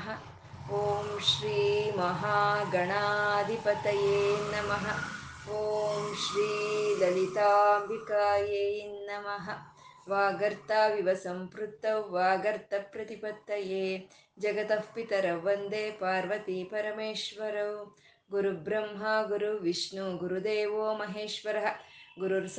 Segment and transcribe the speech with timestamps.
[0.00, 0.20] ನಮಃ
[0.74, 1.56] ಓಂ ಶ್ರೀ
[1.96, 3.00] ಮಹಾಗಣಾಧಿಪತಯೇ
[4.52, 4.84] ನಮಃ
[5.54, 6.46] ಓಂ ಶ್ರೀ
[7.00, 8.62] ಲಲಿತಾಂಬಿಕಾಯೇ
[9.06, 9.46] ನಮಃ
[10.08, 13.84] ವಾಗರ್ತಾವಿವ ಸಂಪೃತ್ತೌ ವಾಗರ್ತ ಪ್ರತಿಪತ್ತಯೇ
[14.38, 17.74] ಜಗತಃ ಪಿತರೌ ವಂದೇ ಪಾರ್ವತಿ ಪರಮೇಶ್ವರೌ
[18.30, 21.68] ಗುರುಬ್ರಹ್ಮ ಗುರು ವಿಷ್ಣು ಗುರುದೇವೋ ಮಹೇಶ್ವರಃ
[22.18, 22.50] ಗುರುರ್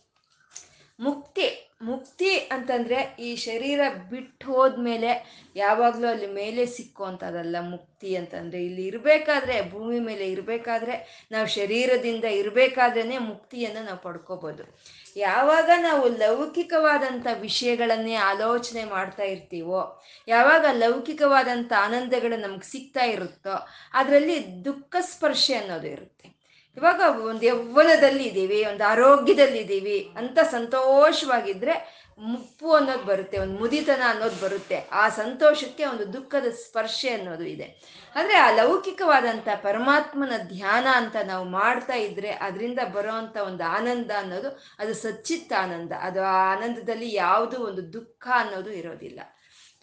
[1.01, 8.65] ಮುಕ್ತಿ ಮುಕ್ತಿ ಅಂತಂದ್ರೆ ಈ ಶರೀರ ಬಿಟ್ಟು ಹೋದ್ಮೇಲೆ ಯಾವಾಗಲೂ ಅಲ್ಲಿ ಮೇಲೆ ಸಿಕ್ಕುವಂಥದ್ದಲ್ಲ ಮುಕ್ತಿ ಅಂತಂದ್ರೆ.
[8.65, 14.79] ಇಲ್ಲಿ ಇರಬೇಕಾದ್ರೆ, ಭೂಮಿ ಮೇಲೆ ಇರಬೇಕಾದ್ರೆ, ನಾವು ಶರೀರದಿಂದ ಇರಬೇಕಾದ್ರೇ ಮುಕ್ತಿಯನ್ನು ನಾವು ಪಡ್ಕೋಬೋದು.
[15.15, 24.95] ಯಾವಾಗ ನಾವು ಲೌಕಿಕವಾದಂಥ ವಿಷಯಗಳನ್ನೇ ಆಲೋಚನೆ ಮಾಡ್ತಾ ಇರ್ತೀವೋ, ಯಾವಾಗ ಲೌಕಿಕವಾದಂಥ ಆನಂದಗಳು ನಮ್ಗೆ ಸಿಗ್ತಾ ಇರುತ್ತೋ, ಅದರಲ್ಲಿ ದುಃಖ
[24.99, 26.40] ಸ್ಪರ್ಶೆ ಅನ್ನೋದು ಇರುತ್ತೆ.
[26.77, 31.75] ಇವಾಗ ಒಂದು ಯೌವನದಲ್ಲಿ ಇದ್ದೀವಿ ಒಂದು ಆರೋಗ್ಯದಲ್ಲಿ ಇದ್ದೀವಿ ಅಂತ ಸಂತೋಷವಾಗಿದ್ರೆ
[32.19, 34.77] ಮುಪ್ಪು ಅನ್ನೋದು ಬರುತ್ತೆ, ಒಂದು ಮುದಿತನ ಅನ್ನೋದು ಬರುತ್ತೆ.
[35.01, 37.67] ಆ ಸಂತೋಷಕ್ಕೆ ಒಂದು ದುಃಖದ ಸ್ಪರ್ಶೆ ಅನ್ನೋದು ಇದೆ.
[38.15, 44.93] ಆದರೆ ಆ ಲೌಕಿಕವಾದಂಥ ಪರಮಾತ್ಮನ ಧ್ಯಾನ ಅಂತ ನಾವು ಮಾಡ್ತಾ ಇದ್ರೆ ಅದರಿಂದ ಬರೋವಂಥ ಒಂದು ಆನಂದ ಅನ್ನೋದು, ಅದು
[45.05, 49.19] ಸಚ್ಚಿತ್ತ ಆನಂದ ಅದು ಆ ಆನಂದದಲ್ಲಿ ಯಾವುದು ಒಂದು ದುಃಖ ಅನ್ನೋದು ಇರೋದಿಲ್ಲ.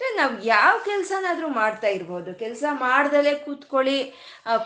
[0.01, 2.35] ನಾವು ಯಾವ ಕೆಲಸನಾದರೂ ಮಾಡ್ತಾ ಇರ್ಬೋದು.
[2.35, 3.99] ಕೆಲಸ ಮಾಡ್ದಲೇ ಕೂತ್ಕೊಳ್ಳಿ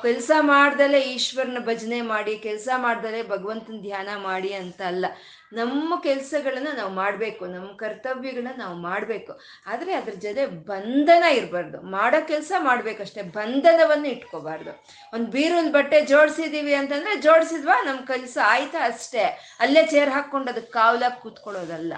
[0.03, 5.07] ಕೆಲಸ ಮಾಡ್ದಲೇ ಈಶ್ವರನ ಭಜನೆ ಮಾಡಿ, ಕೆಲಸ ಮಾಡ್ದಲೇ ಭಗವಂತನ ಧ್ಯಾನ ಮಾಡಿ ಅಂತ ಅಲ್ಲ
[5.53, 9.33] ನಮ್ಮ ಕೆಲಸಗಳನ್ನ ನಾವು ಮಾಡಬೇಕು, ನಮ್ಮ ಕರ್ತವ್ಯಗಳನ್ನ ನಾವು ಮಾಡಬೇಕು.
[9.67, 11.81] ಆದರೆ ಅದ್ರ ಜೊತೆ ಬಂಧನ ಇರಬಾರ್ದು.
[11.97, 14.73] ಮಾಡೋ ಕೆಲಸ ಮಾಡ್ಬೇಕಷ್ಟೇ, ಬಂಧನವನ್ನು ಇಟ್ಕೋಬಾರ್ದು.
[15.15, 19.25] ಒಂದು ಬೀರುಲ್ ಬಟ್ಟೆ ಜೋಡಿಸಿದೀವಿ ಅಂತಂದ್ರೆ ಜೋಡಿಸಿದ್ವಾ ನಮ್ಮ ಕೆಲಸ ಆಯ್ತಾ ಅಷ್ಟೇ.
[19.61, 21.93] ಅಲ್ಲೇ ಚೇರ್ ಹಾಕ್ಕೊಂಡು ಅದಕ್ಕೆ ಕಾವಲಾಗಿ ಕೂತ್ಕೊಳ್ಳೋದಲ್ಲ.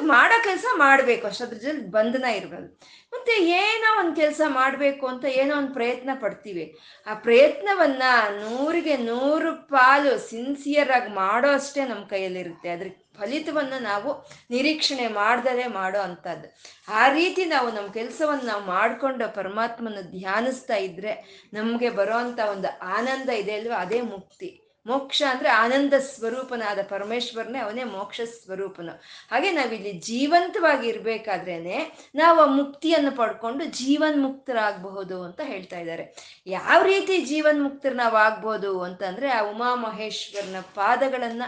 [0.00, 5.56] ಮಾಡೋ ಕೆಲಸ ಮಾಡಬೇಕು ಅಷ್ಟು ಅದ್ರ ಜೊತೆ ಬಂಧನ ಇರಬಾರ್ದು ಮತ್ತೆ ಏನೋ ಒಂದು ಕೆಲಸ ಮಾಡಬೇಕು ಅಂತ ಏನೋ
[5.56, 6.78] ಒಂದು ಪ್ರಯತ್ನ ಪಡ್ತೀವಿ.
[7.06, 12.68] ಆ ಪ್ರಯತ್ನವನ್ನ ನೂರಿಗೆ ನೂರು ಪಾಲು ಸಿನ್ಸಿಯರ್ ಆಗಿ ಮಾಡೋ ಅಷ್ಟೇ ನಮ್ಮ ಕೈಯಲ್ಲಿರುತ್ತೆ.
[12.68, 12.86] ಅದ್ರ
[13.20, 16.58] ಫಲಿತವನ್ನು ನಾವು ನಿರೀಕ್ಷಣೆ ಮಾಡ್ದಲೇ ಮಾಡೋ ಅಂಥದ್ದು.
[16.88, 23.52] ಆ ರೀತಿ ನಾವು ನಮ್ಮ ಕೆಲಸವನ್ನು ನಾವು ಮಾಡಿಕೊಂಡು ಪರಮಾತ್ಮನ ಧ್ಯಾನಿಸ್ತಾ ಇದ್ರೆ ನಮಗೆ ಬರೋವಂಥ ಒಂದು ಆನಂದ ಇದೆ
[23.52, 23.76] ಅಲ್ವಾ?
[23.76, 24.61] ಅದೇ ಮುಕ್ತಿ.
[24.86, 29.02] ಮೋಕ್ಷ ಅಂದ್ರೆ ಆನಂದ ಸ್ವರೂಪನಾದ ಪರಮೇಶ್ವರನೇ ಅವನೇ ಮೋಕ್ಷ ಸ್ವರೂಪನು.
[29.30, 36.36] ಹಾಗೆ ನಾವಿಲ್ಲಿ ಜೀವಂತವಾಗಿ ಇರ್ಬೇಕಾದ್ರೇನೆ ನಾವು ಆ ಮುಕ್ತಿಯನ್ನು ಪಡ್ಕೊಂಡು ಜೀವನ್ ಮುಕ್ತರಾಗಬಹುದು ಅಂತ ಹೇಳ್ತಾ ಇದ್ದಾರೆ.
[36.46, 41.42] ಯಾವ ರೀತಿ ಜೀವನ್ ಮುಕ್ತರು ನಾವು ಆಗ್ಬೋದು ಅಂತಂದ್ರೆ ಆ ಉಮಾಮಹೇಶ್ವರನ ಪಾದಗಳನ್ನ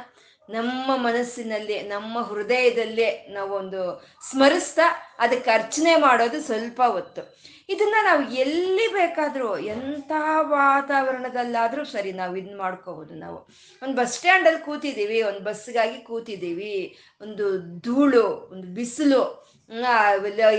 [0.50, 3.83] ನಮ್ಮ ಮನಸ್ಸಿನಲ್ಲಿ, ನಮ್ಮ ಹೃದಯದಲ್ಲೇ ನಾವೊಂದು
[4.31, 7.23] ಸ್ಮರಿಸ್ತಾ ಅದಕ್ಕೆ ಅರ್ಚನೆ ಮಾಡೋದು ಸ್ವಲ್ಪ ಹೊತ್ತು.
[7.69, 13.49] ಇದನ್ನ ನಾವು ಎಲ್ಲಿ ಬೇಕಾದರೂ ಎಂಥ ವಾತಾವರಣದಲ್ಲಾದರೂ ಸರಿ ನಾವು ಇದನ್ನ ಮಾಡ್ಕೋಬೋದು ನಾವು.
[13.83, 19.54] ಒಂದು ಬಸ್ ಸ್ಟ್ಯಾಂಡಲ್ಲಿ ಕೂತಿದ್ದೀವಿ, ಒಂದು ಬಸ್ಗಾಗಿ ಕೂತಿದ್ದೀವಿ, ಒಂದು ಧೂಳು, ಒಂದು ಬಿಸಿಲು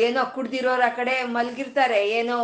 [0.06, 2.36] ಏನೋ ಕುಡ್ದಿರೋರ್ ಆ ಕಡೆ ಮಲಗಿರ್ತಾರೆ, ಏನೋ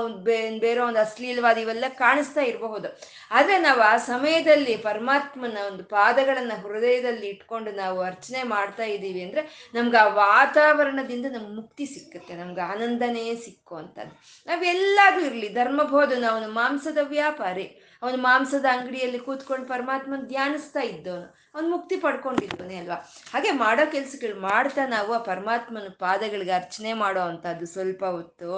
[0.61, 2.89] ಬೇರೆ ಒಂದು ಅಶ್ಲೀಲವಾದ ಇವೆಲ್ಲ ಕಾಣಿಸ್ತಾ ಇರಬಹುದು.
[3.31, 9.97] ಆದ್ರೆ ನಾವು ಆ ಸಮಯದಲ್ಲಿ ಪರಮಾತ್ಮನ ಒಂದು ಪಾದಗಳನ್ನ ಹೃದಯದಲ್ಲಿ ಇಟ್ಕೊಂಡು ನಾವು ಅರ್ಚನೆ ಮಾಡ್ತಾ ಇದ್ದೀವಿ ಅಂದ್ರೆ ನಮ್ಗೆ
[9.97, 14.15] ಆ ವಾತಾವರಣದಿಂದ ನಮ್ಗೆ ಮುಕ್ತಿ ಸಿಕ್ಕುತ್ತೆ, ನಮ್ಗೆ ಆನಂದನೇ ಸಿಕ್ಕುವಂಥದ್ದು.
[14.47, 17.67] ನಾವೆಲ್ಲಾದ್ರೂ ಇರಲಿ ಧರ್ಮಬೋಧನ ಅವನು ಮಾಂಸದ ವ್ಯಾಪಾರಿ,
[18.03, 22.97] ಅವನು ಮಾಂಸದ ಅಂಗಡಿಯಲ್ಲಿ ಕೂತ್ಕೊಂಡು ಪರಮಾತ್ಮನ ಧ್ಯಾನಿಸ್ತಾ ಇದ್ದವನು ಅವ್ನು ಮುಕ್ತಿ ಪಡ್ಕೊಂಡಿದ್ವನೇ ಅಲ್ವಾ?
[23.33, 28.51] ಹಾಗೆ ಮಾಡೋ ಕೆಲ್ಸಗಳು ಮಾಡ್ತಾ ನಾವು ಆ ಪರಮಾತ್ಮನ ಪಾದಗಳಿಗೆ ಅರ್ಚನೆ ಮಾಡೋ ಅಂಥದ್ದು ಸ್ವಲ್ಪ ಹೊತ್ತು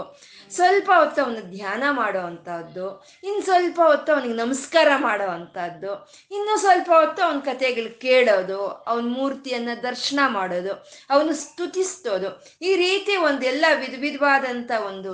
[0.52, 2.86] ಸ್ವಲ್ಪ ಹೊತ್ತು ಅವನ ಧ್ಯಾನ ಮಾಡೋ ಅಂಥದ್ದು
[3.24, 5.92] ಇನ್ನು ಸ್ವಲ್ಪ ಹೊತ್ತು ಅವನಿಗೆ ನಮಸ್ಕಾರ ಮಾಡೋ ಅಂಥದ್ದು,
[6.32, 10.74] ಇನ್ನು ಸ್ವಲ್ಪ ಹೊತ್ತು ಅವನ ಕಥೆಗಳು ಕೇಳೋದು, ಅವನ ಮೂರ್ತಿಯನ್ನ ದರ್ಶನ ಮಾಡೋದು,
[11.10, 12.30] ಅವನು ಸ್ತುತಿಸ್ತೋದು.
[12.62, 15.12] ಈ ರೀತಿ ಒಂದೆಲ್ಲ ವಿಧ ವಿಧವಾದಂಥ ಒಂದು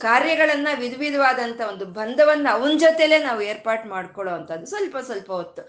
[0.00, 5.62] ಕಾರ್ಯಗಳನ್ನ ವಿಧ ವಿಧವಾದಂಥ ಒಂದು ಬಂಧವನ್ನ ಅವನ ಜೊತೆಲೇ ನಾವು ಏರ್ಪಾಟ್ ಮಾಡ್ಕೊಳ್ಳೋ ಅಂಥದ್ದು ಸ್ವಲ್ಪ ಸ್ವಲ್ಪ ಹೊತ್ತು.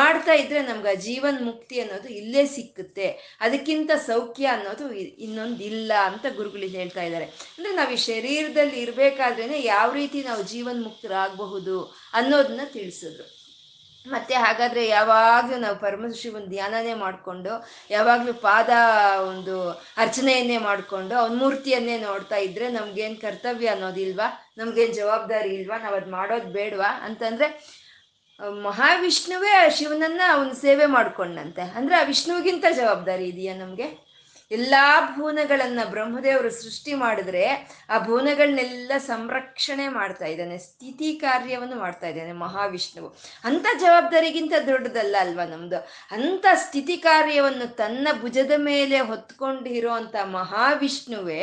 [0.00, 3.38] ಮಾಡ್ತಾ ಇದ್ರೆ ನಮ್ಗೆ ಜೀವನ್ ಮುಕ್ತಿ ಅನ್ನೋದು ಇಲ್ಲೇ ಸಿಕ್ಕುತ್ತೆ.
[3.40, 7.24] ಅದಕ್ಕಿಂತ ಸೌಖ್ಯ ಅನ್ನೋದು ಇನ್ನೊಂದು ಇಲ್ಲ ಅಂತ ಗುರುಗಳು ಹೇಳ್ತಾ ಇದ್ದಾರೆ.
[7.24, 13.36] ಅಂದ್ರೆ ನಾವು ಈ ಶರೀರದಲ್ಲಿ ಇರಬೇಕಾದ್ರೇನೆ ಯಾವ ರೀತಿ ನಾವು ಜೀವನ್ ಮುಕ್ತರಾಗಬಹುದು ಅನ್ನೋದನ್ನ ತಿಳಿಸಿದ್ರು.
[14.06, 18.68] ಮತ್ತೆ ಹಾಗಾದ್ರೆ ಯಾವಾಗ್ಲೂ ನಾವು ಪರಮಶಿವನ ಧ್ಯಾನನೇ ಮಾಡಿಕೊಂಡು, ಯಾವಾಗಲೂ ಪಾದ
[19.28, 24.54] ಒಂದು ಅರ್ಚನೆಯನ್ನೇ ಮಾಡಿಕೊಂಡು, ಅವನ ಮೂರ್ತಿಯನ್ನೇ ನೋಡ್ತಾ ಇದ್ರೆ ನಮ್ಗೇನು ಕರ್ತವ್ಯ ಅನ್ನೋದಿಲ್ವಾ?
[24.58, 25.78] ನಮ್ಗೇನು ಜವಾಬ್ದಾರಿ ಇಲ್ವಾ?
[25.78, 27.00] ನಾವು ಅದು ಮಾಡೋದು ಬೇಡವಾ?
[27.04, 27.75] ಅಂತಂದ್ರೆ
[28.40, 31.62] ಮಹಾವಿಷ್ಣುವೇ ಶಿವನನ್ನ ಅವನು ಸೇವೆ ಮಾಡ್ಕೊಂಡಂತೆ.
[31.62, 34.05] ಅಂದ್ರೆ ಆ ವಿಷ್ಣುವಿಗಿಂತ ಜವಾಬ್ದಾರಿ ಇದೆಯಾ ನಮ್ಗೆ?
[34.50, 37.44] ಎಲ್ಲಾ ಭುವನಗಳನ್ನ ಬ್ರಹ್ಮದೇವರು ಸೃಷ್ಟಿ ಮಾಡಿದ್ರೆ
[37.90, 43.16] ಆ ಭುವನಗಳನ್ನೆಲ್ಲ ಸಂರಕ್ಷಣೆ ಮಾಡ್ತಾ ಇದ್ದಾನೆ, ಸ್ಥಿತಿ ಕಾರ್ಯವನ್ನು ಮಾಡ್ತಾ ಇದ್ದಾನೆ ಮಹಾವಿಷ್ಣುವು.
[43.44, 45.76] ಅಂತ ಜವಾಬ್ದಾರಿಗಿಂತ ದೊಡ್ಡದಲ್ಲ ಅಲ್ವಾ ನಮ್ದು?
[46.10, 51.42] ಅಂತ ಸ್ಥಿತಿ ಕಾರ್ಯವನ್ನು ತನ್ನ ಭುಜದ ಮೇಲೆ ಹೊತ್ಕೊಂಡಿರುವಂತ ಮಹಾವಿಷ್ಣುವೇ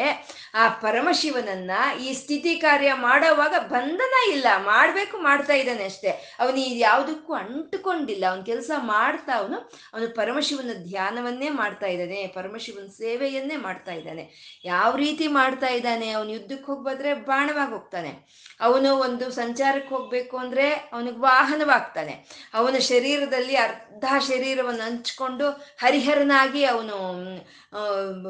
[0.56, 1.72] ಆ ಪರಮಶಿವನನ್ನ
[2.02, 6.36] ಈ ಸ್ಥಿತಿ ಕಾರ್ಯ ಮಾಡೋವಾಗ ಬಂಧನ ಇಲ್ಲ, ಮಾಡ್ಬೇಕು ಮಾಡ್ತಾ ಇದ್ದಾನೆ ಅಷ್ಟೇ.
[6.40, 9.60] ಅವನು ಯಾವುದಕ್ಕೂ ಅಂಟುಕೊಂಡಿಲ್ಲ, ಅವನ ಕೆಲಸ ಮಾಡ್ತಾ ಅವನು
[9.94, 14.26] ಅವನು ಪರಮಶಿವನ ಧ್ಯಾನವನ್ನೇ ಮಾಡ್ತಾ ಇದ್ದಾನೆ, ಪರಮಶಿವನ ಸೇವೆಯನ್ನೇ ಮಾಡ್ತಾ ಇದ್ದಾನೆ.
[14.66, 16.10] ಯಾವ ರೀತಿ ಮಾಡ್ತಾ ಇದ್ದಾನೆ?
[16.12, 18.12] ಅವನು ಯುದ್ಧಕ್ಕೆ ಹೋಗ್ಬಾದ್ರೆ ಬಾಣವಾಗಿ ಹೋಗ್ತಾನೆ.
[18.62, 22.14] ಅವನು ಒಂದು ಸಂಚಾರಕ್ಕೆ ಹೋಗ್ಬೇಕು ಅಂದ್ರೆ ಅವನಿಗೆ ವಾಹನವಾಗ್ತಾನೆ.
[22.54, 25.50] ಅವನ ಶರೀರದಲ್ಲಿ ಅರ್ಧ ಶರೀರವನ್ನು ಹಂಚ್ಕೊಂಡು
[25.82, 27.00] ಹರಿಹರನಾಗಿ ಅವನು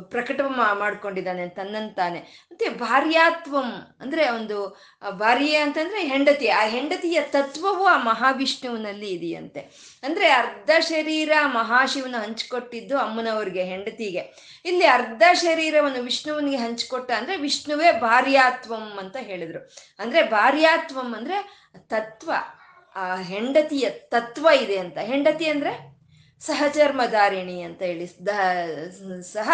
[0.09, 0.41] ಪ್ರಕಟ
[0.73, 2.19] ಮಾಡ್ಕೊಂಡಿದ್ದಾನೆ, ತನ್ನಂತಾನೆ.
[2.19, 4.77] ಮತ್ತೆ ಭಾರ್ಯಾತ್ವಂ ಅಂದ್ರೆ ಒಂದು
[5.11, 6.47] ಭಾರ್ಯ ಅಂತಂದ್ರೆ ಹೆಂಡತಿ.
[6.47, 9.59] ಆ ಹೆಂಡತಿಯ ತತ್ವವು ಆ ಮಹಾವಿಷ್ಣುವಿನಲ್ಲಿ ಇದೆಯಂತೆ.
[10.03, 14.52] ಅಂದ್ರೆ ಅರ್ಧ ಶರೀರ ಮಹಾಶಿವನ ಹಂಚ್ಕೊಟ್ಟಿದ್ದು ಅಮ್ಮನವ್ರಿಗೆ, ಹೆಂಡತಿಗೆ.
[14.65, 19.71] ಇಲ್ಲಿ ಅರ್ಧ ಶರೀರವನ್ನು ವಿಷ್ಣುವನಿಗೆ ಹಂಚಿಕೊಟ್ಟ ಅಂದ್ರೆ ವಿಷ್ಣುವೇ ಭಾರ್ಯಾತ್ವಂ ಅಂತ ಹೇಳಿದ್ರು.
[19.99, 22.31] ಅಂದ್ರೆ ಭಾರ್ಯಾತ್ವಂ ಅಂದ್ರೆ ತತ್ವ,
[22.95, 24.97] ಆ ಹೆಂಡತಿಯ ತತ್ವ ಇದೆ ಅಂತ.
[24.97, 25.92] ಹೆಂಡತಿ ಅಂದ್ರೆ?
[26.45, 28.07] ಸಹಚರ್ಮಧಾರಿಣಿ ಅಂತ ಹೇಳಿ
[29.33, 29.51] ಸಹ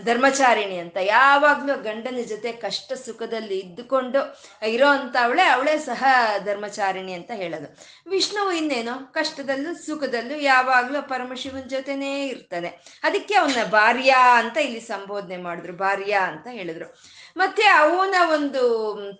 [0.00, 0.96] ಧರ್ಮಚಾರಿಣಿ ಅಂತ.
[1.00, 4.20] ಯಾವಾಗ್ಲೂ ಗಂಡನ ಜೊತೆ ಕಷ್ಟ ಸುಖದಲ್ಲಿ ಇದ್ದುಕೊಂಡು
[4.66, 6.04] ಇರೋ ಅಂತ ಅವಳೆ ಅವಳೇ ಸಹ
[6.44, 7.68] ಧರ್ಮಚಾರಿಣಿ ಅಂತ ಹೇಳೋದು.
[8.10, 9.12] ವಿಷ್ಣುವು ಇನ್ನೇನು?
[9.12, 12.68] ಕಷ್ಟದಲ್ಲೂ ಸುಖದಲ್ಲೂ ಯಾವಾಗ್ಲೂ ಪರಮಶಿವನ ಜೊತೆನೇ ಇರ್ತಾನೆ.
[13.02, 15.76] ಅದಕ್ಕೆ ಅವನ ಭಾರ್ಯ ಅಂತ ಇಲ್ಲಿ ಸಂಬೋಧನೆ ಮಾಡಿದ್ರು.
[15.76, 17.17] ಭಾರ್ಯ ಅಂತ ಹೇಳಿದ್ರು.
[17.36, 18.62] ಮತ್ತೆ ಅವನ ಒಂದು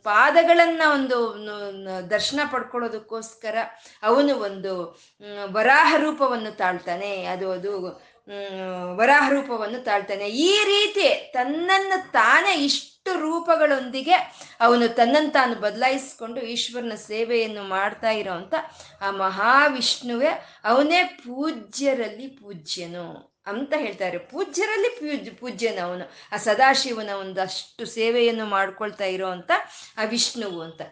[0.03, 1.19] ಪಾದಗಳನ್ನ ಒಂದು
[2.11, 3.57] ದರ್ಶನ ಪಡ್ಕೊಳ್ಳೋದಕ್ಕೋಸ್ಕರ
[4.03, 4.99] ಅವನು ಒಂದು
[5.53, 7.25] ವರಾಹ ರೂಪವನ್ನು ತಾಳ್ತಾನೆ.
[7.25, 7.73] ಅದು ಅದು
[8.97, 10.29] ವರಾಹ ರೂಪವನ್ನು ತಾಳ್ತಾನೆ.
[10.29, 14.17] ಈ ರೀತಿ ತನ್ನನ್ನು ತಾನೇ ಇಷ್ಟು ರೂಪಗಳೊಂದಿಗೆ
[14.61, 18.55] ಅವನು ತನ್ನನ್ನು ತಾನು ಬದಲಾಯಿಸ್ಕೊಂಡು ಈಶ್ವರನ ಸೇವೆಯನ್ನು ಮಾಡ್ತಾ ಇರೋವಂಥ
[19.01, 23.38] ಆ ಮಹಾವಿಷ್ಣುವೆ ಅವನೇ ಪೂಜ್ಯರಲ್ಲಿ ಪೂಜ್ಯನು.
[23.49, 24.19] ಅಂತ ಹೇಳ್ತಾರೆ.
[24.19, 29.31] ಪೂಜ್ಯರಲ್ಲಿ ಪೂಜ್ ಪೂಜ್ಯನವನು ಆ ಸದಾಶಿವನ ಒಂದಷ್ಟು ಸೇವೆಯನ್ನು ಮಾಡ್ಕೊಳ್ತಾ ಇರೋ
[29.99, 30.83] ಆ ವಿಷ್ಣುವು ಅಂತ.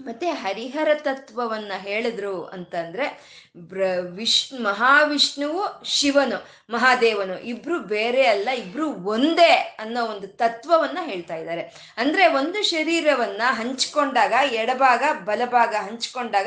[0.00, 3.06] ಮತ್ತೆ ಹರಿಹರ ತತ್ವವನ್ನ ಹೇಳಿದ್ರು ಅಂತಂದ್ರೆ
[3.56, 7.40] ಬ್ರ ವಿಶ್ ಮಹಾವಿಷ್ಣುವು ಶಿವನು, ಮಹಾದೇವನು.
[7.40, 11.94] ಇಬ್ರು ಬೇರೆ ಅಲ್ಲ, ಇಬ್ರು ಒಂದೇ ಅನ್ನೋ ಒಂದು ತತ್ವವನ್ನ ಹೇಳ್ತಾ ಇದ್ದಾರೆ.
[11.96, 16.46] ಅಂದ್ರೆ ಒಂದು ಶರೀರವನ್ನ ಹಂಚ್ಕೊಂಡಾಗ ಎಡಭಾಗ ಬಲಭಾಗ, ಹಂಚ್ಕೊಂಡಾಗ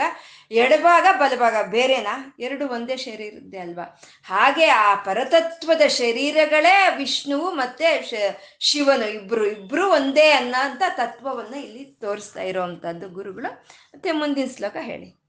[0.52, 2.36] ಎಡಭಾಗ ಬಲಭಾಗ ಬೇರೆನಾ?
[2.40, 4.02] ಎರಡು ಒಂದೇ ಶರೀರದ್ದೇ ಅಲ್ವಾ?
[4.24, 8.12] ಹಾಗೆ ಆ ಪರತತ್ವದ ಶರೀರಗಳೇ ವಿಷ್ಣುವು ಮತ್ತೆ
[8.60, 9.10] ಶಿವನು.
[9.10, 13.66] ಇಬ್ರು ಇಬ್ರು ಒಂದೇ ಅನ್ನೋಂಥ ತತ್ವವನ್ನ ಇಲ್ಲಿ ತೋರಿಸ್ತಾ ಇರೋವಂಥದ್ದು ಗುರುಗಳು.
[13.66, 15.28] ಮತ್ತೆ ಮುಂದಿನ ಶ್ಲೋಕ ಹೇಳಿ.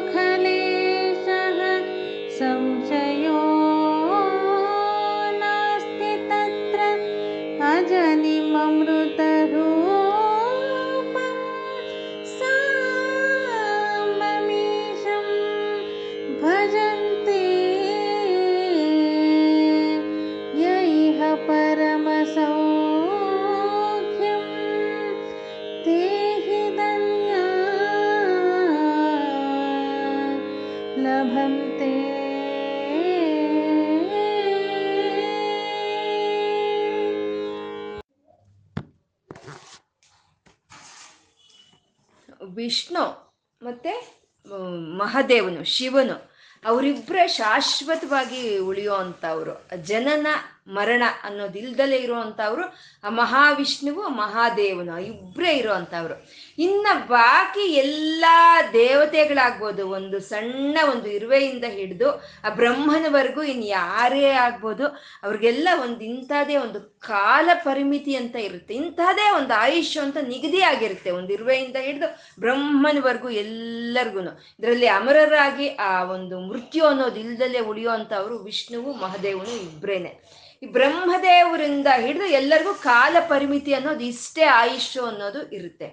[45.18, 46.16] ಮಹಾದೇವನು ಶಿವನು
[46.64, 50.28] ಅವರಿಬ್ಬರ ಶಾಶ್ವತವಾಗಿ ಉಳಿಯೋ ಅಂಥವ್ರು ಜನನ
[50.68, 52.64] ಮರಣ ಅನ್ನೋದು ಅನ್ನೋದಿಲ್ದಲೇ ಇರುವಂಥವ್ರು,
[53.04, 56.16] ಆ ಮಹಾವಿಷ್ಣುವು ಮಹಾದೇವನು ಇಬ್ಬರೇ ಇರುವಂಥವ್ರು.
[56.57, 58.26] ಇನ್ನು ಬಾಕಿ ಎಲ್ಲ
[58.74, 62.09] ದೇವತೆಗಳಾಗ್ಬೋದು, ಒಂದು ಸಣ್ಣ ಒಂದು ಇರುವೆಯಿಂದ ಹಿಡಿದು,
[62.44, 64.86] ಆ ಬ್ರಹ್ಮನವರೆಗೂ ಇನ್ನು ಯಾರೇ ಆಗ್ಬೋದು,
[65.24, 68.74] ಅವ್ರಿಗೆಲ್ಲ ಒಂದು ಇಂಥದೇ ಒಂದು ಕಾಲ ಪರಿಮಿತಿ ಅಂತ ಇರುತ್ತೆ.
[68.74, 72.09] ಇಂಥದೇ ಒಂದು ಆಯುಷ್ಯ ಅಂತ ನಿಗದಿ ಆಗಿರುತ್ತೆ, ಒಂದು ಇರುವೆಯಿಂದ ಹಿಡಿದು
[72.40, 74.24] ಬ್ರಹ್ಮನವರೆಗೂ ಎಲ್ಲರಿಗೂ
[74.59, 82.26] ಇದರಲ್ಲಿ ಅಮರರಾಗಿ ಆ ಒಂದು ಮೃತ್ಯು ಅನ್ನೋದು ಇಲ್ದಲೇ ಉಳಿಯೋ ಅಂಥವ್ರು ವಿಷ್ಣುವು, ಮಹಾದೇವನು ಇಬ್ಬರೇನೆ ಈ ಬ್ರಹ್ಮದೇವರಿಂದ ಹಿಡಿದು
[82.26, 85.87] ಎಲ್ಲರಿಗೂ ಕಾಲ ಪರಿಮಿತಿ ಅನ್ನೋದು ಇಷ್ಟೇ ಆಯುಷ್ಯು ಅನ್ನೋದು ಇರುತ್ತೆ.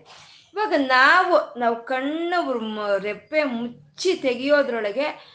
[0.55, 5.35] ಇವಾಗ ನಾವು ನಾವು ಕಣ್ಣು ರೆಪ್ಪೆ ಮುಚ್ಚಿ ತೆಗೆಯೋದ್ರೊಳಗೆ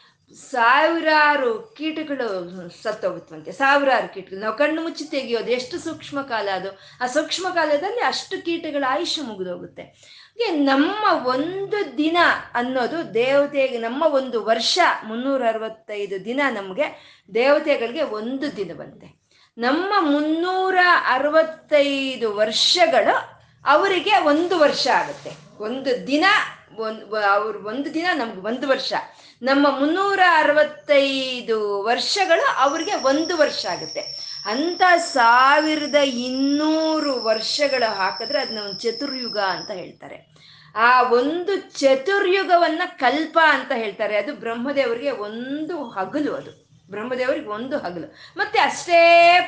[0.51, 2.27] ಸಾವಿರಾರು ಕೀಟಗಳು
[2.83, 4.39] ಸತ್ತೋಗುತ್ತವಂತೆ ಸಾವಿರಾರು ಕೀಟಗಳು.
[4.39, 6.79] ನಾವು ಕಣ್ಣು ಮುಚ್ಚಿ ತೆಗೆಯೋದು ಎಷ್ಟು ಸೂಕ್ಷ್ಮ ಕಾಲ ಅದು?
[7.01, 9.83] ಆ ಸೂಕ್ಷ್ಮ ಕಾಲದಲ್ಲಿ ಅಷ್ಟು ಕೀಟಗಳ ಆಯುಷ್ಯ ಮುಗಿದೋಗುತ್ತೆ.
[10.51, 12.17] ನಮ್ಮ ಒಂದು ದಿನ
[12.53, 16.85] ಅನ್ನೋದು ದೇವತೆಗೆ, ನಮ್ಮ ಒಂದು ವರ್ಷ ಮುನ್ನೂರ ಅರವತ್ತೈದು ದಿನ ನಮಗೆ
[17.33, 19.18] ದೇವತೆಗಳಿಗೆ ಒಂದು ದಿನ ಬಂತೆ
[19.59, 25.31] ನಮ್ಮ ಮುನ್ನೂರ ಅರವತ್ತೈದು ವರ್ಷಗಳು ಅವರಿಗೆ ಒಂದು ವರ್ಷ ಆಗುತ್ತೆ.
[25.59, 26.25] ಒಂದು ದಿನ
[27.31, 28.93] ಅವ್ರು ಒಂದು ದಿನ ನಮ್ಗೆ ಒಂದು ವರ್ಷ.
[29.41, 34.01] ನಮ್ಮ ಮುನ್ನೂರ ಅರವತ್ತೈದು ವರ್ಷಗಳು ಅವ್ರಿಗೆ ಒಂದು ವರ್ಷ ಆಗುತ್ತೆ.
[34.45, 40.35] ಅಂತ ಸಾವಿರದ ಇನ್ನೂರು ವರ್ಷಗಳು ಹಾಕಿದ್ರೆ ಅದನ್ನ ಒಂದು ಚತುರ್ಯುಗ ಅಂತ ಹೇಳ್ತಾರೆ.
[40.75, 44.17] ಆ ಒಂದು ಚತುರ್ಯುಗವನ್ನ ಕಲ್ಪ ಅಂತ ಹೇಳ್ತಾರೆ.
[44.17, 46.68] ಅದು ಬ್ರಹ್ಮದೇವರಿಗೆ ಒಂದು ಹಗಲು ಅದು.
[46.89, 48.07] ಬ್ರಹ್ಮದೇವರಿಗೆ ಒಂದು ಹಗಲು.
[48.37, 49.01] ಮತ್ತೆ ಅಷ್ಟೇ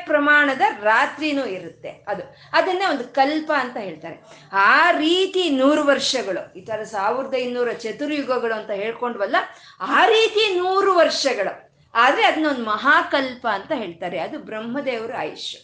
[0.06, 2.24] ಪ್ರಮಾಣದ ರಾತ್ರಿನೂ ಇರುತ್ತೆ ಅದು.
[2.54, 4.18] ಅದನ್ನೇ ಒಂದು ಕಲ್ಪ ಅಂತ ಹೇಳ್ತಾರೆ.
[4.52, 9.36] ಆ ರೀತಿ ನೂರು ವರ್ಷಗಳು, ಈ ತರ ಸಾವಿರದ ಇನ್ನೂರ ಚತುರ್ಯುಗಗಳು ಅಂತ ಹೇಳ್ಕೊಂಡ್ವಲ್ಲ,
[9.80, 11.54] ಆ ರೀತಿ ನೂರು ವರ್ಷಗಳು.
[11.96, 14.20] ಆದ್ರೆ ಅದನ್ನ ಒಂದು ಮಹಾಕಲ್ಪ ಅಂತ ಹೇಳ್ತಾರೆ.
[14.20, 15.56] ಅದು ಬ್ರಹ್ಮದೇವರ ಆಯುಷ್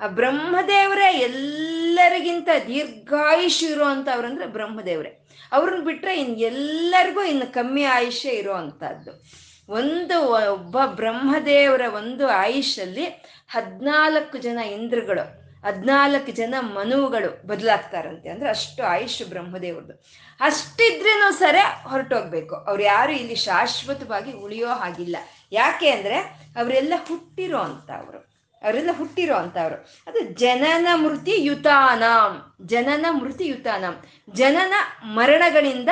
[0.00, 3.64] ಆ ಬ್ರಹ್ಮದೇವರೇ ಎಲ್ಲರಿಗಿಂತ ದೀರ್ಘಾಯುಷ್
[4.20, 5.26] ಅಂದರೆ ಬ್ರಹ್ಮದೇವರೇ.
[5.52, 9.12] ಅವ್ರನ್ನ ಬಿಟ್ರೆ ಇನ್ ಎಲ್ಲರಿಗೂ ಇನ್ನು ಕಮ್ಮಿ ಆಯುಷ್ಯ ಇರುವಂತಹದ್ದು
[9.70, 13.04] ಒಂದು ಒಬ್ಬ ಬ್ರಹ್ಮದೇವರ ಒಂದು ಆಯುಷಲ್ಲಿ
[13.48, 18.28] ಹದಿನಾಲ್ಕು ಜನ ಇಂದ್ರಗಳು, ಹದ್ನಾಲ್ಕು ಜನ ಮನುಗಳು ಬದಲಾಗ್ತಾರಂತೆ.
[18.28, 19.92] ಅಂದ್ರೆ ಅಷ್ಟು ಆಯುಷ್ ಬ್ರಹ್ಮದೇವ್ರದ್ದು.
[20.40, 22.54] ಅಷ್ಟಿದ್ರೇನು ಸರಿ ಹೊರಟೋಗ್ಬೇಕು.
[22.54, 25.16] ಅವ್ರು ಯಾರು ಇಲ್ಲಿ ಶಾಶ್ವತವಾಗಿ ಉಳಿಯೋ ಹಾಗಿಲ್ಲ.
[25.52, 26.16] ಯಾಕೆ ಅಂದ್ರೆ
[26.60, 28.18] ಅವರೆಲ್ಲ ಹುಟ್ಟಿರೋ ಅಂತ ಅವರು.
[28.62, 29.74] ಅವರೆಲ್ಲ ಹುಟ್ಟಿರೋ ಅವರು.
[30.06, 32.54] ಅದು ಜನನ ಮೃತಿ ಯುತಾನಾಂ.
[32.66, 34.02] ಜನನ ಮೃತಿ ಯುತಾನಾಂ.
[34.32, 34.72] ಜನನ
[35.02, 35.88] ಮರಣಗಳಿಂದ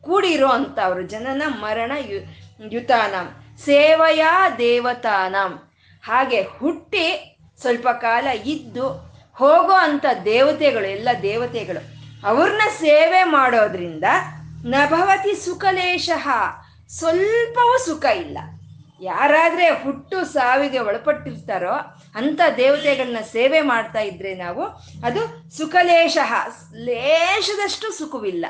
[0.00, 0.48] ಕೂಡಿರೋ
[0.82, 1.02] ಅವರು.
[1.02, 5.70] ಜನನ ಮರಣ ಯು ಯುತಾನಾಂ ಸೇವಯಾ ದೇವತಾನಂ.
[6.04, 8.88] ಹಾಗೆ ಹುಟ್ಟಿ ಸ್ವಲ್ಪ ಕಾಲ ಇದ್ದು
[9.34, 11.98] ಹೋಗೋ ಅಂಥ ದೇವತೆಗಳು, ಎಲ್ಲ ದೇವತೆಗಳು
[12.28, 14.04] ಅವ್ರನ್ನ ಸೇವೆ ಮಾಡೋದ್ರಿಂದ
[14.64, 16.28] ನಭವತಿ ಸುಖಲೇಶಃ.
[16.88, 18.38] ಸ್ವಲ್ಪವೂ ಸುಖ ಇಲ್ಲ.
[19.00, 21.72] ಯಾರಾದ್ರೆ ಹುಟ್ಟು ಸಾವಿಗೆ ಒಳಪಟ್ಟಿರ್ತಾರೋ
[22.14, 24.62] ಅಂತ ದೇವತೆಗಳನ್ನ ಸೇವೆ ಮಾಡ್ತಾ ಇದ್ರೆ ನಾವು
[25.06, 26.18] ಅದು ಸುಖಲೇಶ.
[26.74, 28.46] ಲೇಶದಷ್ಟು ಸುಖವಿಲ್ಲ.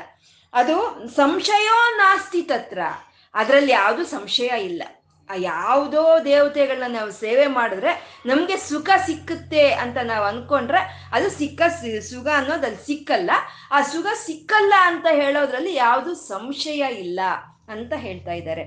[0.53, 2.79] ಅದು ಸಂಶಯೋ ನಾಸ್ತಿ ತತ್ರ.
[3.33, 4.83] ಅದರಲ್ಲಿ ಯಾವುದು ಸಂಶಯ ಇಲ್ಲ.
[5.29, 11.61] ಆ ಯಾವುದೋ ದೇವತೆಗಳನ್ನ ನಾವು ಸೇವೆ ಮಾಡಿದ್ರೆ ನಮಗೆ ಸುಖ ಸಿಕ್ಕುತ್ತೆ ಅಂತ ನಾವು ಅನ್ಕೊಂಡ್ರೆ ಅದು ಸಿಕ್ಕ
[12.01, 13.31] ಸುಖ ಅನ್ನೋದು ಅಲ್ಲಿ ಸಿಕ್ಕಲ್ಲ.
[13.71, 17.19] ಆ ಸುಖ ಸಿಕ್ಕಲ್ಲ ಅಂತ ಹೇಳೋದ್ರಲ್ಲಿ ಯಾವುದು ಸಂಶಯ ಇಲ್ಲ
[17.67, 18.63] ಅಂತ ಹೇಳ್ತಾ ಇದ್ದಾರೆ.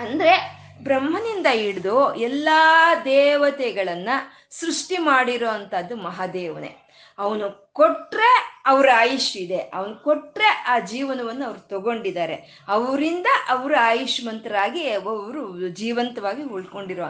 [0.00, 4.08] ಅಂದ್ರೆ ಬ್ರಹ್ಮನಿಂದ ಹಿಡಿದು ಎಲ್ಲಾ ದೇವತೆಗಳನ್ನ
[4.50, 6.89] ಸೃಷ್ಟಿ ಮಾಡಿರೋ ಅಂತದ್ದು ಮಹಾದೇವನೇ.
[7.20, 8.30] ಅವನು ಕೊಟ್ರೆ
[8.66, 9.58] ಅವ್ರ ಆಯುಷ್ ಇದೆ.
[9.74, 12.36] ಅವನು ಕೊಟ್ರೆ ಆ ಜೀವನವನ್ನು ಅವ್ರು ತಗೊಂಡಿದ್ದಾರೆ.
[12.68, 17.04] ಅವರಿಂದ ಅವರು ಆಯುಷ್ಮಂತರಾಗಿ ಅವರು ಜೀವಂತವಾಗಿ ಉಳ್ಕೊಂಡಿರೋ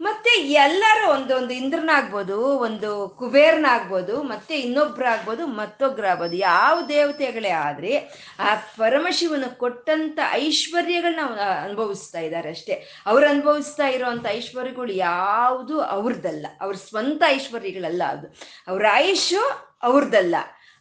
[0.00, 7.92] ಮತ್ತೆ ಎಲ್ಲರೂ ಒಂದೊಂದು ಇಂದ್ರನಾಗ್ಬೋದು, ಒಂದು ಕುಬೇರನಾಗ್ಬೋದು, ಮತ್ತೆ ಇನ್ನೊಬ್ರಾಗ್ಬೋದು ಮತ್ತೊಬ್ಬರಾಗ್ಬೋದು ಯಾವ ದೇವತೆಗಳೇ ಆದ್ರೆ
[8.38, 13.04] ಆ ಪರಮಶಿವನು ಕೊಟ್ಟಂತ ಐಶ್ವರ್ಯಗಳನ್ನ ಅನುಭವಿಸ್ತಾ ಇದ್ದಾರೆ ಅಷ್ಟೇ.
[13.06, 18.28] ಅವ್ರು ಅನುಭವಿಸ್ತಾ ಇರೋವಂಥ ಐಶ್ವರ್ಯಗಳು ಯಾವುದು ಅವ್ರದ್ದಲ್ಲ ಅವ್ರ ಸ್ವಂತ ಐಶ್ವರ್ಯಗಳಲ್ಲ ಅದು.
[18.68, 19.42] ಅವ್ರ ಆಯುಷು
[19.82, 20.36] ಅವ್ರದ್ದಲ್ಲ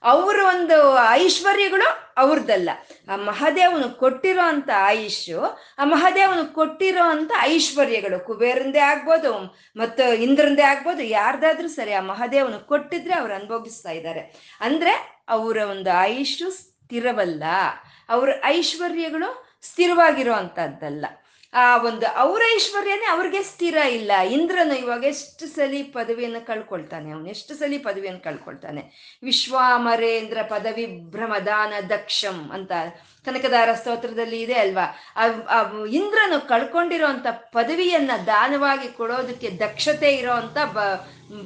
[0.05, 2.69] ಅವ್ರ ಒಂದು ಐಶ್ವರ್ಯಗಳು ಅವ್ರದ್ದಲ್ಲ
[3.09, 5.41] ಆ ಮಹಾದೇವನು ಕೊಟ್ಟಿರೋ ಅಂತ ಆಯುಷು
[5.79, 8.25] ಆ ಮಹಾದೇವನು ಕೊಟ್ಟಿರೋ ಅಂತ ಐಶ್ವರ್ಯಗಳು.
[8.25, 9.33] ಕುಬೇರಂದೇ ಆಗ್ಬೋದು,
[9.75, 14.21] ಮತ್ತು ಇಂದ್ರಂದೇ ಆಗ್ಬೋದು, ಯಾರ್ದಾದ್ರೂ ಸರಿ ಆ ಮಹಾದೇವನು ಕೊಟ್ಟಿದ್ರೆ ಅವ್ರು ಅನುಭವಿಸ್ತಾ ಇದ್ದಾರೆ.
[14.61, 17.43] ಅಂದ್ರೆ ಅವರ ಒಂದು ಆಯುಷು ಸ್ಥಿರವಲ್ಲ.
[18.09, 19.29] ಅವ್ರ ಐಶ್ವರ್ಯಗಳು
[19.61, 21.05] ಸ್ಥಿರವಾಗಿರೋ ಅಂಥದ್ದಲ್ಲ
[21.55, 24.11] ಆ ಒಂದು ಅವರ ಐಶ್ವರ್ಯನೇ ಅವ್ರಿಗೆ ಸ್ಥಿರ ಇಲ್ಲ.
[24.11, 29.15] ಇಂದ್ರನು ಇವಾಗ ಎಷ್ಟು ಸಲಿ ಪದವಿಯನ್ನು ಕಳ್ಕೊಳ್ತಾನೆ ಅವನು, ಎಷ್ಟು ಸಲಿ ಪದವಿಯನ್ನು ಕಳ್ಕೊಳ್ತಾನೆ.
[29.23, 32.71] ವಿಶ್ವಾಮರೇಂದ್ರ ಪದವಿ ಭ್ರಮದಾನ ದಕ್ಷಂ ಅಂತ
[33.25, 34.95] ಕನಕದಾರ ಸ್ತೋತ್ರದಲ್ಲಿ ಇದೆ ಅಲ್ವಾ?
[35.15, 40.79] ಆ- ಇಂದ್ರನು ಕಳ್ಕೊಂಡಿರೋಂಥ ಪದವಿಯನ್ನ ದಾನವಾಗಿ ಕೊಡೋದಕ್ಕೆ ದಕ್ಷತೆ ಇರೋಂಥ ಬ,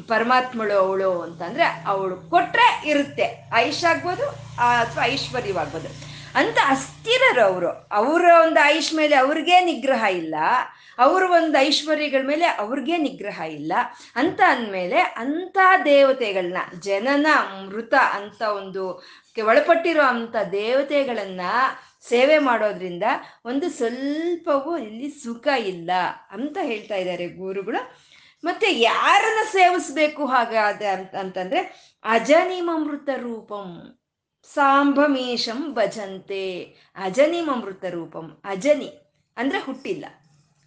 [0.07, 3.49] ಪರಮಾತ್ಮಳು ಅವಳು ಅಂತಂದ್ರೆ ಅವಳು ಕೊಟ್ರೆ ಇರುತ್ತೆ.
[3.55, 6.08] ಆಯುಷ್ ಆಗ್ಬೋದು ಅಥವಾ ಐಶ್ವರ್ಯವಾಗ್ಬೋದು.
[6.35, 7.69] ಅಂತ ಅಸ್ಥಿರರು ಅವರು.
[7.69, 10.35] ಅವರ ಒಂದು ಆಯುಷ್ ಮೇಲೆ ಅವ್ರಿಗೆ ನಿಗ್ರಹ ಇಲ್ಲ.
[10.97, 13.73] ಅವ್ರ ಒಂದು ಐಶ್ವರ್ಯಗಳ ಮೇಲೆ ಅವ್ರಿಗೆ ನಿಗ್ರಹ ಇಲ್ಲ.
[14.15, 17.27] ಅಂತ ಅಂದಮೇಲೆ ಅಂಥ ದೇವತೆಗಳನ್ನ, ಜನನ,
[17.67, 19.03] ಮೃತ ಅಂತ ಒಂದು
[19.45, 21.41] ಒಳಪಟ್ಟಿರೋ ಅಂಥ ದೇವತೆಗಳನ್ನ
[22.09, 23.03] ಸೇವೆ ಮಾಡೋದ್ರಿಂದ
[23.45, 25.91] ಒಂದು ಸ್ವಲ್ಪವೂ ಇಲ್ಲಿ ಸುಖ ಇಲ್ಲ
[26.31, 27.91] ಅಂತ ಹೇಳ್ತಾ ಇದ್ದಾರೆ ಗುರುಗಳು.
[28.43, 31.59] ಮತ್ತೆ ಯಾರನ್ನ ಸೇವಿಸ್ಬೇಕು ಹಾಗಾದ ಅಂತ, ಅಂತಂದ್ರೆ
[32.03, 33.98] ಅಜನಿಮಮೃತ ರೂಪಂ.
[34.43, 36.61] ಸಾಂಬಮೇಶಂ ಭಜಂತೆ.
[36.95, 40.05] ಅಜನಿಮಮೃತ ರೂಪಂ ಅಜನಿ ಅಂದ್ರೆ ಹುಟ್ಟಿಲ್ಲ.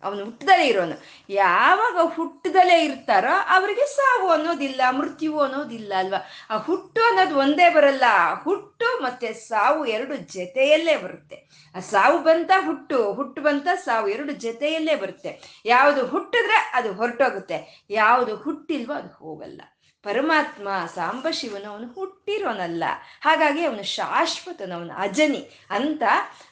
[0.02, 1.02] ಅವನು ಹುಟ್ಟದಲ್ಲೇ ಇರೋನು.
[1.28, 6.28] ಯಾವಾಗ ಹುಟ್ಟದಲ್ಲೇ ಇರ್ತಾರೋ ಅವರಿಗೆ ಸಾವು ಅನ್ನೋದಿಲ್ಲ, ಮೃತ್ಯು ಅನ್ನೋದಿಲ್ಲ ಅಲ್ವಾ?
[6.50, 8.04] ಆ ಹುಟ್ಟು ಅನ್ನೋದು ಒಂದೇ ಬರಲ್ಲ.
[8.44, 11.48] ಹುಟ್ಟು ಮತ್ತೆ ಸಾವು ಎರಡು ಜೊತೆಯಲ್ಲೇ ಬರುತ್ತೆ.
[11.76, 15.62] ಆ ಸಾವು ಬಂತ ಹುಟ್ಟು ಹುಟ್ಟು ಬಂತ ಸಾವು ಎರಡು ಜೊತೆಯಲ್ಲೇ ಬರುತ್ತೆ.
[15.64, 17.86] ಯಾವುದು ಹುಟ್ಟಿದ್ರೆ ಅದು ಹೊರಟೋಗುತ್ತೆ.
[17.90, 19.62] ಯಾವುದು ಹುಟ್ಟಿಲ್ವೋ ಅದು ಹೋಗಲ್ಲ.
[20.02, 22.84] ಪರಮಾತ್ಮ ಸಾಂಬ ಶಿವನು ಅವನು ಹುಟ್ಟಿರೋನಲ್ಲ.
[23.22, 26.02] ಹಾಗಾಗಿ ಅವನು ಶಾಶ್ವತನವನು, ಅಜನಿ ಅಂತ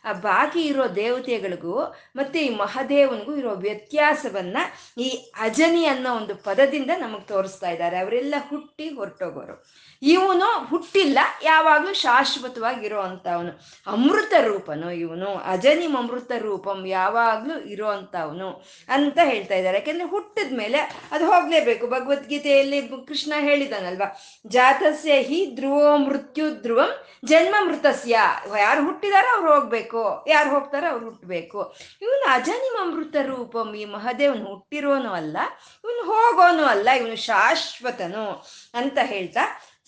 [0.05, 1.77] ಆ ಬಾಕಿ ಇರೋ ದೇವತೆಗಳಿಗೂ
[2.17, 4.59] ಮತ್ತೆ ಈ ಮಹಾದೇವನಿಗೂ ಇರೋ ವ್ಯತ್ಯಾಸವನ್ನ
[4.99, 5.09] ಈ
[5.41, 7.99] ಅಜನಿ ಅನ್ನೋ ಒಂದು ಪದದಿಂದ ನಮಗೆ ತೋರಿಸ್ತಾ ಇದ್ದಾರೆ.
[7.99, 9.57] ಅವರೆಲ್ಲ ಹುಟ್ಟಿ ಹೊರಟೋಗೋರು.
[10.03, 13.53] ಇವನು ಹುಟ್ಟಿಲ್ಲ, ಯಾವಾಗಲೂ ಶಾಶ್ವತವಾಗಿರೋ ಅಂಥವನು
[13.87, 18.49] ಅಮೃತ ರೂಪನು ಇವನು, ಅಜನಿ ಅಮೃತ ರೂಪಂ ಯಾವಾಗಲೂ ಇರೋ ಅಂಥವನು
[18.89, 19.79] ಅಂತ ಹೇಳ್ತಾ ಇದ್ದಾರೆ.
[19.79, 20.79] ಯಾಕೆಂದ್ರೆ ಹುಟ್ಟಿದ ಮೇಲೆ
[21.13, 21.87] ಅದು ಹೋಗಲೇಬೇಕು.
[21.87, 24.09] ಭಗವದ್ಗೀತೆಯಲ್ಲಿ ಕೃಷ್ಣ ಹೇಳಿದಾನಲ್ವಾ?
[24.55, 26.91] ಜಾತಸ್ಯ ಹಿ ಧ್ರುವೋ ಮೃತ್ಯು ಧ್ರುವಂ
[27.25, 28.17] ಜನ್ಮ ಮೃತಸ್ಯ.
[28.59, 30.03] ಯಾರು ಹುಟ್ಟಿದಾರೋ ಅವ್ರು ಹೋಗ್ಬೇಕು.
[30.29, 31.61] ಯಾರು ಹೋಗ್ತಾರೋ ಅವ್ರು ಹುಟ್ಟಬೇಕು
[32.03, 33.69] ಇವನು ಅಜನಿಮ ಅಮೃತ ರೂಪಂ.
[33.75, 35.37] ಈ ಮಹದೇವನು ಹುಟ್ಟಿರೋನು ಅಲ್ಲ,
[35.85, 38.27] ಇವನು ಹೋಗೋನು ಅಲ್ಲ, ಇವನು ಶಾಶ್ವತನು
[38.75, 39.45] ಅಂತ ಹೇಳ್ತಾ,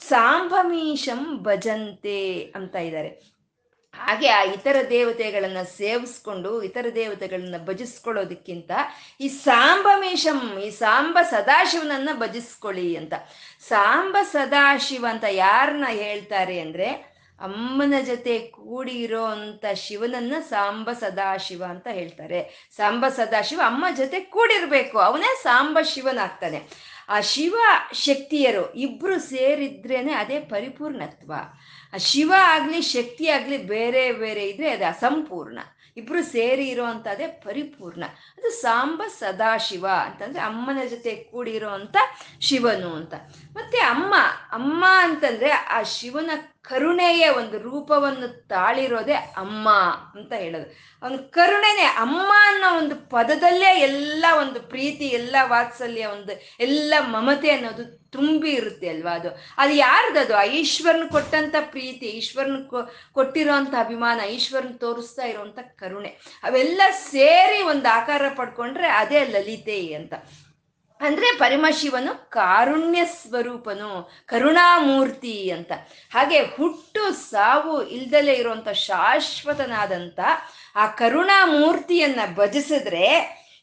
[0.09, 2.19] ಸಾಂಭಮೀಶಂ ಭಜಂತೆ
[2.57, 3.11] ಅಂತ ಇದ್ದಾರೆ.
[3.95, 8.71] ಹಾಗೆ ಆ ಇತರ ದೇವತೆಗಳನ್ನ ಸೇವಿಸ್ಕೊಂಡು, ಇತರ ದೇವತೆಗಳನ್ನ ಭಜಿಸ್ಕೊಳ್ಳೋದಕ್ಕಿಂತ
[9.21, 13.13] ಈ ಸಾಂಬಮೇಶಂ ಈ ಸಾಂಬ ಸದಾಶಿವನನ್ನ ಭಜಿಸ್ಕೊಳ್ಳಿ ಅಂತ.
[13.69, 21.89] ಸಾಂಬ ಸದಾಶಿವ ಅಂತ ಯಾರನ್ನ ಹೇಳ್ತಾರೆ ಅಂದ್ರೆ, ಅಮ್ಮನ ಜೊತೆ ಕೂಡಿ ಇರೋ ಅಂತ ಶಿವನನ್ನ ಸಾಂಬ ಸದಾಶಿವ ಅಂತ
[21.91, 22.71] ಹೇಳ್ತಾರೆ.
[22.77, 26.92] ಸಾಂಬ ಸದಾಶಿವ ಅಮ್ಮ ಜೊತೆ ಕೂಡಿರ್ಬೇಕು, ಅವನೇ ಸಾಂಬ ಶಿವನಾಗ್ತಾನೆ.
[27.09, 27.57] ಆ ಶಿವ
[27.93, 31.33] ಶಕ್ತಿಯರು ಇಬ್ರು ಸೇರಿದ್ರೇನೆ ಅದೇ ಪರಿಪೂರ್ಣತ್ವ.
[31.93, 35.59] ಆ ಶಿವ ಆಗ್ಲಿ, ಶಕ್ತಿ ಆಗ್ಲಿ ಬೇರೆ ಬೇರೆ ಇದ್ರೆ ಅದು ಅಸಂಪೂರ್ಣ
[35.97, 38.05] ಇಬ್ರು ಸೇರಿ ಇರೋವಂಥದ್ದೇ ಪರಿಪೂರ್ಣ.
[38.39, 41.69] ಅದು ಸಾಂಬ ಸದಾಶಿವ ಅಂತಂದ್ರೆ ಅಮ್ಮನ ಜೊತೆ ಕೂಡಿರೋ
[42.41, 43.15] ಶಿವನು ಅಂತ.
[43.53, 44.15] ಮತ್ತೆ ಅಮ್ಮ
[44.53, 46.31] ಅಮ್ಮ ಅಂತಂದ್ರೆ ಆ ಶಿವನ
[46.63, 49.69] ಕರುಣೆಯ ಒಂದು ರೂಪವನ್ನು ತಾಳಿರೋದೆ ಅಮ್ಮ
[50.15, 50.67] ಅಂತ ಹೇಳೋದು.
[51.03, 58.03] ಅವನ ಕರುಣೆನೆ ಅಮ್ಮ ಅನ್ನೋ ಒಂದು ಪದದಲ್ಲೇ ಎಲ್ಲ ಒಂದು ಪ್ರೀತಿ, ಎಲ್ಲ ವಾತ್ಸಲ್ಯ, ಒಂದು ಎಲ್ಲ ಮಮತೆ ಅನ್ನೋದು
[58.11, 59.29] ತುಂಬಿ ಇರುತ್ತೆ ಅಲ್ವಾ ಅದು?
[59.59, 60.37] ಅದು ಯಾರ್ದದು?
[60.37, 62.71] ಆ ಈಶ್ವರನ್ ಕೊಟ್ಟಂತ ಪ್ರೀತಿ, ಈಶ್ವರನ್
[63.13, 66.09] ಕೊಟ್ಟಿರೋಂಥ ಅಭಿಮಾನ, ಈಶ್ವರನ್ ತೋರಿಸ್ತಾ ಇರೋಂಥ ಕರುಣೆ.
[66.43, 70.15] ಅವೆಲ್ಲ ಸೇರಿ ಒಂದು ಆಕಾರ ಪಡ್ಕೊಂಡ್ರೆ ಅದೇ ಲಲಿತೆ ಅಂತ.
[71.07, 75.73] ಅಂದ್ರೆ ಪರಮಶಿವನು ಕಾರುಣ್ಯ ಸ್ವರೂಪನು, ಕರುಣಾಮೂರ್ತಿ ಅಂತ.
[76.13, 80.21] ಹಾಗೆ ಹುಟ್ಟು ಸಾವು ಇಲ್ದಲೇ ಇರುವಂತ ಶಾಶ್ವತನಾದಂತ
[80.77, 83.07] ಆ ಕರುಣಾಮೂರ್ತಿಯನ್ನ ಭಜಿಸಿದ್ರೆ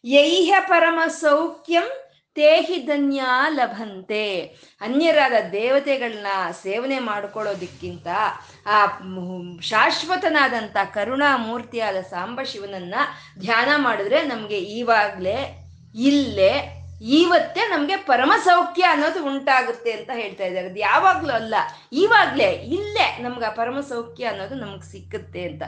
[0.05, 1.91] ಯೈಹ ಪರಮ ಸೌಖ್ಯಂ
[2.36, 4.41] ತೇಹಿ ಧನ್ಯ ಲಭಂತೆ.
[4.81, 6.27] ಅನ್ಯರಾದ ದೇವತೆಗಳನ್ನ
[6.63, 8.08] ಸೇವನೆ ಮಾಡ್ಕೊಳ್ಳೋದಕ್ಕಿಂತ
[8.65, 8.86] ಆ
[9.62, 10.77] ಶಾಶ್ವತನಾದಂಥ
[12.10, 12.95] ಸಾಂಬ ಶಿವನನ್ನ
[13.39, 20.67] ಧ್ಯಾನ ಮಾಡಿದ್ರೆ ನಮಗೆ ಈವಾಗಲೇ ಇಲ್ಲೇ ಇವತ್ತೇ ನಮಗೆ ಪರಮ ಸೌಖ್ಯ ಅನ್ನೋದು ಉಂಟಾಗುತ್ತೆ ಅಂತ ಹೇಳ್ತಾ ಇದ್ದಾರೆ.
[20.67, 21.55] ಅದು ಯಾವಾಗ್ಲೂ ಅಲ್ಲ
[21.93, 25.63] ಇವಾಗ್ಲೇ ಇಲ್ಲೇ ನಮ್ಗೆ ಆ ಪರಮ ಸೌಖ್ಯ ಅನ್ನೋದು ನಮ್ಗೆ ಸಿಕ್ಕುತ್ತೆ ಅಂತ.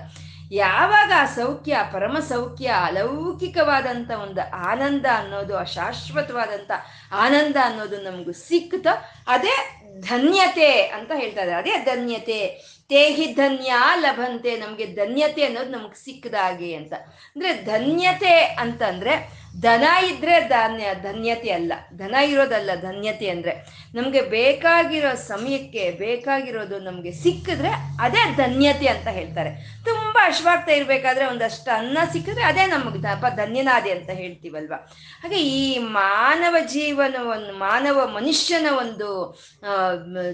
[0.52, 6.72] ಯಾವಾಗ ಆ ಸೌಖ್ಯ, ಪರಮ ಸೌಖ್ಯ ಅಲೌಕಿಕವಾದಂಥ ಒಂದು ಆನಂದ ಅನ್ನೋದು ಆ ಶಾಶ್ವತವಾದಂಥ
[7.12, 11.72] ಆನಂದ ಅನ್ನೋದು ನಮಗೂ ಸಿಕ್ಕುತ್ತೋ, ಅದೇ ಧನ್ಯತೆ ಅಂತ ಹೇಳ್ತಾ ಇದ್ದಾರೆ.
[11.72, 12.72] ಅದೇ ಧನ್ಯತೆ.
[12.92, 16.94] ತೇಹಿ ಧನ್ಯ ಲಭಂತೆ, ನಮಗೆ ಧನ್ಯತೆ ಅನ್ನೋದು ನಮ್ಗೆ ಸಿಕ್ಕದಾಗೆ ಅಂತ.
[17.36, 19.30] ಅಂದ್ರೆ ಧನ್ಯತೆ ಅಂತಂದ್ರೆ,
[19.62, 21.74] ಧನ ಇದ್ರೆ ಧಾನ್ಯ, ಧನ್ಯತೆ ಅಲ್ಲ.
[21.94, 23.66] ಧನ ಇರೋದಲ್ಲ, ಧನ್ಯತೆ ಅಂದ್ರೆ.
[23.94, 27.70] ನಮ್ಗೆ ಬೇಕಾಗಿರೋ ಸಮಯಕ್ಕೆ, ಬೇಕಾಗಿರೋದು ನಮ್ಗೆ ಸಿಕ್ಕಿದ್ರೆ
[28.02, 29.50] ಅದೇ ಧನ್ಯತೆ ಅಂತ ಹೇಳ್ತಾರೆ.
[29.86, 34.74] ತುಂಬಾ ಅಶ್ವಾಗ್ತಾ ಇರಬೇಕಾದ್ರೆ ಒಂದಷ್ಟು ಅನ್ನ ಸಿಕ್ಕಿದ್ರೆ ಅದೇ ನಮಗೆ ದಪ ಧನ್ಯನಾದೆ ಅಂತ ಹೇಳ್ತೀವಲ್ವ?
[35.22, 39.08] ಹಾಗೆ ಈ ಮಾನವ ಜೀವನವನ್ನು ಮಾನವ ಮನುಷ್ಯನ ಒಂದು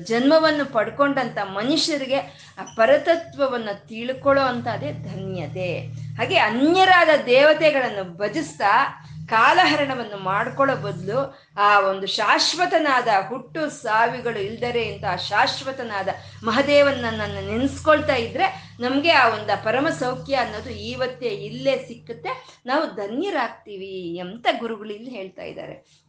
[0.04, 2.20] ಜನ್ಮವನ್ನು ಪಡ್ಕೊಂಡಂಥ ಮನುಷ್ಯರಿಗೆ
[2.58, 5.70] ಆ ಪರತತ್ವವನ್ನು ತಿಳ್ಕೊಳ್ಳೋ ಅಂತ ಅದೇ ಧನ್ಯತೆ.
[6.16, 8.72] ಹಾಗೆ ಅನ್ಯರಾದ ದೇವತೆಗಳನ್ನು ಭಜಿಸ್ತಾ
[9.30, 16.10] ಕಾಲಹರಣವನ್ನು ಮಾಡ್ಕೊಳ್ಳೋ ಬದಲು ಆ ಒಂದು ಶಾಶ್ವತನಾದ ಹುಟ್ಟು ಸಾವಿಗಳು ಇಲ್ದರೆ ಅಂತ ಶಾಶ್ವತನಾದ ಶಾಶ್ವತನಾದ
[16.44, 22.62] ಮಹದೇವನನ್ನ ನೆನೆಸ್ಕೊಳ್ತಾ ಇದ್ರೆ ನಮಗೆ ಆ ಒಂದು ಪರಮ ಸೌಖ್ಯ ಅನ್ನೋದು ಇವತ್ತೇ ಇಲ್ಲೇ ಸಿಕ್ಕುತ್ತೆ.
[22.66, 26.08] ನಾವು ಧನ್ಯರಾಗ್ತೀವಿ ಅಂತ ಗುರುಗಳು ಇಲ್ಲಿ ಹೇಳ್ತಾ ಇದ್ದಾರೆ.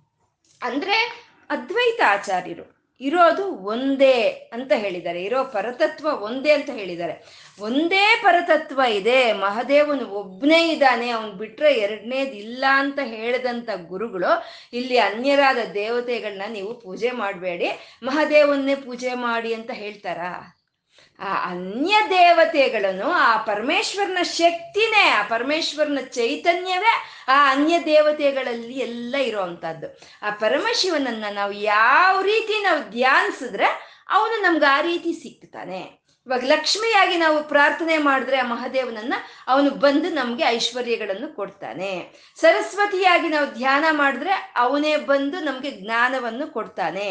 [0.62, 2.77] ಅಂದ್ರೆ ಅದ್ವೈತ ಆಚಾರ್ಯರು.
[3.00, 5.24] ಇರೋದು ಒಂದೇ ಅಂತ ಹೇಳಿದ್ದಾರೆ.
[5.24, 7.14] ಇರೋ ಪರತತ್ವ ಒಂದೇ ಅಂತ ಹೇಳಿದ್ದಾರೆ.
[7.60, 9.32] ಒಂದೇ ಪರತತ್ವ ಇದೆ.
[9.32, 11.10] ಮಹದೇವನು ಒಬ್ಬನೇ ಇದ್ದಾನೆ.
[11.10, 17.68] ಅವನು ಬಿಟ್ರೆ ಎರಡನೇದು ಇಲ್ಲ ಅಂತ ಹೇಳಿದಂಥ ಗುರುಗಳು ಇಲ್ಲಿ ಅನ್ಯರಾದ ದೇವತೆಗಳನ್ನ ನೀವು ಪೂಜೆ ಮಾಡಬೇಡಿ.
[18.02, 20.57] ಮಹದೇವನ್ನೇ ಪೂಜೆ ಮಾಡಿ ಅಂತ ಹೇಳ್ತಾರಾ?
[21.20, 26.94] ಆ ಅನ್ಯ ದೇವತೆಗಳನ್ನು ಆ ಪರಮೇಶ್ವರನ ಶಕ್ತಿನೇ, ಆ ಪರಮೇಶ್ವರನ ಚೈತನ್ಯವೇ
[27.28, 29.98] ಆ ಅನ್ಯ ದೇವತೆಗಳಲ್ಲಿ ಎಲ್ಲ ಇರುವಂತಹದ್ದು.
[30.22, 33.68] ಆ ಪರಮಶಿವನನ್ನ ನಾವು ಯಾವ ರೀತಿ ನಾವು ಧ್ಯಾನಿಸಿದ್ರೆ
[34.08, 39.14] ಅವನು ನಮ್ಗೆ ಆ ರೀತಿ ಸಿಕ್ತಾನೆ ಇವಾಗ ಲಕ್ಷ್ಮಿಯಾಗಿ ನಾವು ಪ್ರಾರ್ಥನೆ ಮಾಡಿದ್ರೆ ಆ ಮಹಾದೇವನನ್ನ
[39.46, 41.90] ಅವನು ಬಂದು ನಮ್ಗೆ ಐಶ್ವರ್ಯಗಳನ್ನು ಕೊಡ್ತಾನೆ.
[42.36, 47.08] ಸರಸ್ವತಿಯಾಗಿ ನಾವು ಧ್ಯಾನ ಮಾಡಿದ್ರೆ ಅವನೇ ಬಂದು ನಮ್ಗೆ ಜ್ಞಾನವನ್ನು ಕೊಡ್ತಾನೆ.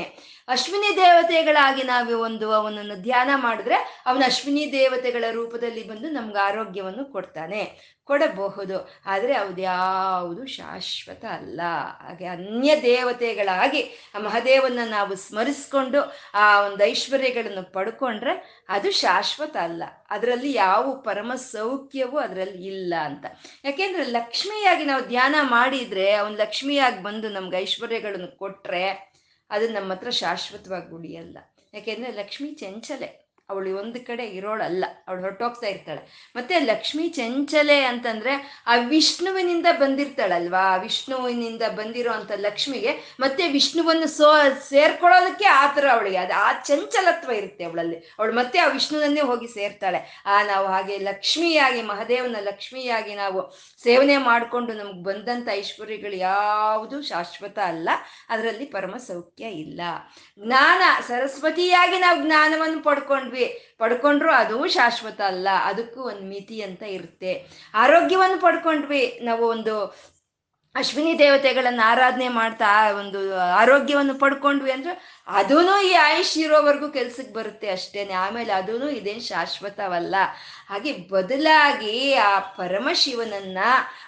[0.48, 7.98] ಅಶ್ವಿನಿ ದೇವತೆಗಳಾಗಿ ನಾವು ಒಂದು ಅವನನ್ನು ಧ್ಯಾನ ಮಾಡಿದ್ರೆ ಅವನ ಅಶ್ವಿನಿ ದೇವತೆಗಳ ರೂಪದಲ್ಲಿ ಬಂದು ನಮ್ಗೆ ಆರೋಗ್ಯವನ್ನು ಕೊಡ್ತಾನೆ,
[8.04, 8.90] ಕೊಡಬಹುದು.
[9.06, 11.62] ಆದರೆ ಯಾವುದು ಶಾಶ್ವತ ಅಲ್ಲ.
[12.08, 19.84] ಹಾಗೆ ಅನ್ಯ ದೇವತೆಗಳಾಗಿ ಆ ಮಹಾದೇವನ್ನ ನಾವು ಸ್ಮರಿಸ್ಕೊಂಡು ಆ ಒಂದು ಐಶ್ವರ್ಯಗಳನ್ನು ಪಡ್ಕೊಂಡ್ರೆ ಅದು ಶಾಶ್ವತ ಅಲ್ಲ.
[20.10, 23.26] ಅದರಲ್ಲಿ ಯಾವ ಪರಮ ಸೌಖ್ಯವೂ ಅದರಲ್ಲಿ ಇಲ್ಲ ಅಂತ.
[23.64, 29.07] ಯಾಕೆಂದ್ರೆ ಲಕ್ಷ್ಮಿಯಾಗಿ ನಾವು ಧ್ಯಾನ ಮಾಡಿದ್ರೆ, ಅವನು ಲಕ್ಷ್ಮಿಯಾಗಿ ಬಂದು ನಮ್ಗೆ ಐಶ್ವರ್ಯಗಳನ್ನು ಕೊಟ್ರೆ
[29.50, 31.38] ಅದು ನಮ್ಮ ಹತ್ರ ಶಾಶ್ವತವಾಗಿ ಉಳಿಯಲ್ಲ.
[31.74, 33.27] ಯಾಕೆಂದ್ರೆ ಲಕ್ಷ್ಮಿ ಚಂಚಲೆ.
[33.50, 36.32] ಅವಳು ಒಂದು ಕಡೆ ಇರೋಳಲ್ಲ, ಅವಳು ಹೊರಟೋಗ್ತಾ ಇರ್ತಾಳೆ.
[36.36, 44.36] ಮತ್ತೆ ಲಕ್ಷ್ಮಿ ಚಂಚಲೆ ಅಂತಂದ್ರೆ ಆ ವಿಷ್ಣುವಿನಿಂದ ಬಂದಿರ್ತಾಳಲ್ವಾ ವಿಷ್ಣುವಿನಿಂದ ಬಂದಿರೋ ಲಕ್ಷ್ಮಿಗೆ, ಮತ್ತೆ ವಿಷ್ಣುವನ್ನು ಸೋ,
[44.70, 47.96] ಸೇರ್ಕೊಳ್ಳೋದಕ್ಕೆ ಆ ಥರ ಅವಳಿಗೆ, ಅದು ಆ ಚಂಚಲತ್ವ ಇರುತ್ತೆ ಅವಳಲ್ಲಿ.
[48.20, 50.24] ಅವಳು ಮತ್ತೆ ಆ ವಿಷ್ಣುವನ್ನೇ ಹೋಗಿ ಸೇರ್ತಾಳೆ.
[50.26, 57.90] ಆ, ನಾವು ಹಾಗೆ ಲಕ್ಷ್ಮಿಯಾಗಿ, ಮಹದೇವನ ಲಕ್ಷ್ಮಿಯಾಗಿ ನಾವು ಸೇವನೆ ಮಾಡಿಕೊಂಡು ನಮ್ಗೆ ಬಂದಂಥ ಐಶ್ವರ್ಯಗಳು ಯಾವುದು ಶಾಶ್ವತ ಅಲ್ಲ,
[58.30, 59.82] ಅದರಲ್ಲಿ ಪರಮ ಸೌಖ್ಯ ಇಲ್ಲ.
[60.46, 63.37] ಜ್ಞಾನ, ಸರಸ್ವತಿಯಾಗಿ ನಾವು ಜ್ಞಾನವನ್ನು ಪಡ್ಕೊಂಡ್ವಿ.
[63.78, 65.48] ಪಡ್ಕೊಂಡ್ರು ಅದು ಶಾಶ್ವತ ಅಲ್ಲ.
[65.64, 67.46] ಅದಕ್ಕೂ ಒಂದು ಮಿತಿ ಅಂತ ಇರುತ್ತೆ.
[67.74, 69.20] ಆರೋಗ್ಯವನ್ನು ಪಡ್ಕೊಂಡ್ವಿ.
[69.24, 69.96] ನಾವು ಒಂದು
[70.78, 78.14] ಅಶ್ವಿನಿ ದೇವತೆಗಳನ್ನ ಆರಾಧನೆ ಮಾಡ್ತಾ ಒಂದು ಆರೋಗ್ಯವನ್ನು ಪಡ್ಕೊಂಡ್ವಿ ಅಂದ್ರೆ ಅದೂ ಈ ಆಯುಷ್ ಇರೋವರೆಗೂ ಕೆಲ್ಸಕ್ಕೆ ಬರುತ್ತೆ ಅಷ್ಟೇನೆ.
[78.14, 80.16] ಆಮೇಲೆ ಅದೂ ಇದೇನು ಶಾಶ್ವತವಲ್ಲ.
[80.70, 83.58] ಹಾಗೆ ಬದಲಾಗಿ ಆ ಪರಮಶಿವನನ್ನ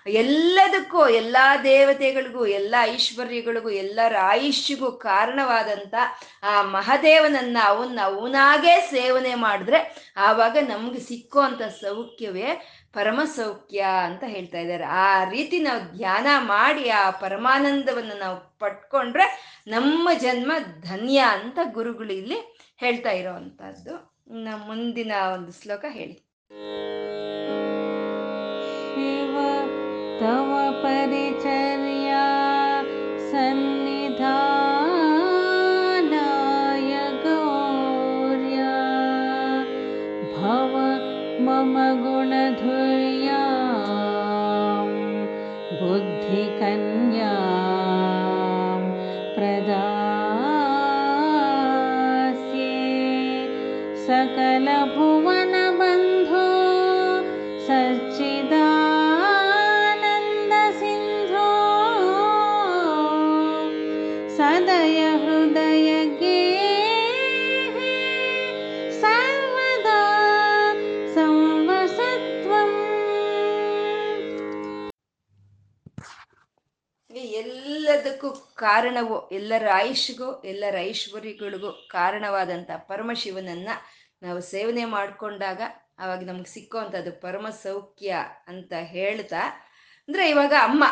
[0.07, 5.93] ಎಲ್ಲದಕ್ಕೂ, ಎಲ್ಲ ದೇವತೆಗಳಿಗೂ, ಎಲ್ಲ ಐಶ್ವರ್ಯಗಳಿಗೂ, ಎಲ್ಲರ ಆಯುಷ್ಯಗೂ ಕಾರಣವಾದಂಥ
[6.43, 14.83] ಆ ಮಹಾದೇವನನ್ನ ಅವನ್ನ ಅವನಾಗೇ ಸೇವನೆ ಮಾಡಿದ್ರೆ ಆವಾಗ ನಮ್ಗೆ ಸಿಕ್ಕುವಂಥ ಸೌಖ್ಯವೇ ಪರಮ ಸೌಖ್ಯ ಅಂತ ಹೇಳ್ತಾ ಇದ್ದಾರೆ.
[14.83, 19.25] ಆ ರೀತಿ ನಾವು ಧ್ಯಾನ ಮಾಡಿ ಆ ಪರಮಾನಂದವನ್ನು ನಾವು ಪಟ್ಕೊಂಡ್ರೆ
[19.67, 26.15] ನಮ್ಮ ಜನ್ಮ ಧನ್ಯ ಅಂತ ಗುರುಗಳು ಇಲ್ಲಿ ಹೇಳ್ತಾ ಇರೋವಂಥದ್ದು ಇನ್ನು ಮುಂದಿನ ಒಂದು ಶ್ಲೋಕ ಹೇಳಿ.
[30.19, 30.51] ತವ
[30.83, 31.98] ಪರಿಚರ್ಯಾ
[78.79, 83.69] ಕಾರಣವು ಎಲ್ಲರ ಆಯುಷ್ಗೂ, ಎಲ್ಲರ ಐಶ್ವರ್ಯಗಳಿಗೂ ಕಾರಣವಾದಂಥ ಪರಮಶಿವನನ್ನ
[84.23, 85.61] ನಾವು ಸೇವನೆ ಮಾಡಿಕೊಂಡಾಗ
[85.99, 88.15] ಅವಾಗ ನಮ್ಗೆ ಸಿಕ್ಕುವಂಥದ್ದು ಪರಮ ಸೌಖ್ಯ
[88.47, 89.41] ಅಂತ ಹೇಳ್ತಾ,
[90.07, 90.83] ಅಂದ್ರೆ ಇವಾಗ ಅಮ್ಮ,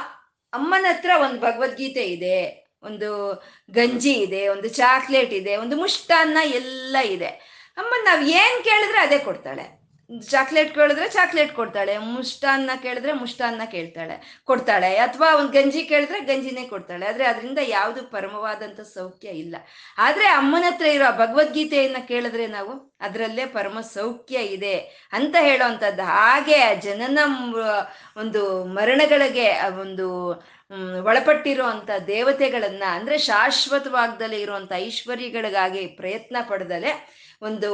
[0.53, 3.09] ಅಮ್ಮನ ಹತ್ರ ಒಂದು ಭಗವದ್ಗೀತೆ ಇದೆ, ಒಂದು
[3.71, 7.27] ಗಂಜಿ ಇದೆ, ಒಂದು ಚಾಕ್ಲೇಟ್ ಇದೆ, ಒಂದು ಮುಷ್ಟಾನ್ನ ಎಲ್ಲ ಇದೆ.
[7.77, 9.76] ಅಮ್ಮ ನಾವು ಏನು ಕೇಳಿದ್ರೆ ಅದೇ ಕೊಡ್ತಾಳೆ.
[10.11, 11.97] ಚಾಕ್ಲೇಟ್ ಕೇಳಿದ್ರೆ ಚಾಕ್ಲೇಟ್ ಕೊಡ್ತಾಳೆ.
[11.97, 14.39] ಮುಷ್ಟಾನ್ನ ಕೇಳಿದ್ರೆ ಮುಷ್ಟಾನ್ನ ಕೇಳ್ತಾಳೆ.
[14.45, 14.97] ಕೊಡ್ತಾಳೆ.
[14.97, 17.05] ಅಥವಾ ಒಂದು ಗಂಜಿ ಕೇಳಿದ್ರೆ ಗಂಜಿನೇ ಕೊಡ್ತಾಳೆ.
[17.05, 19.55] ಆದ್ರೆ ಅದರಿಂದ ಯಾವುದು ಪರಮವಾದಂಥ ಸೌಖ್ಯ ಇಲ್ಲ.
[19.97, 24.75] ಆದ್ರೆ ಅಮ್ಮನ ಹತ್ರ ಇರೋ ಭಗವದ್ಗೀತೆಯನ್ನ ಕೇಳಿದ್ರೆ ನಾವು ಅದರಲ್ಲೇ ಪರಮ ಸೌಖ್ಯ ಇದೆ
[25.11, 27.19] ಅಂತ ಹೇಳೋವಂಥದ್ದು ಹಾಗೆ ಆ ಜನನ
[28.17, 29.47] ಒಂದು ಮರಣಗಳಿಗೆ
[29.81, 30.07] ಒಂದು
[31.05, 36.91] ಒಳಪಟ್ಟಿರುವಂತ ದೇವತೆಗಳನ್ನ, ಅಂದ್ರೆ ಶಾಶ್ವತವಾಗ್ದಲೇ ಇರುವಂತ ಐಶ್ವರ್ಯಗಳಿಗಾಗಿ ಪ್ರಯತ್ನ ಪಡೆದಲೆ
[37.41, 37.69] ಒಂದು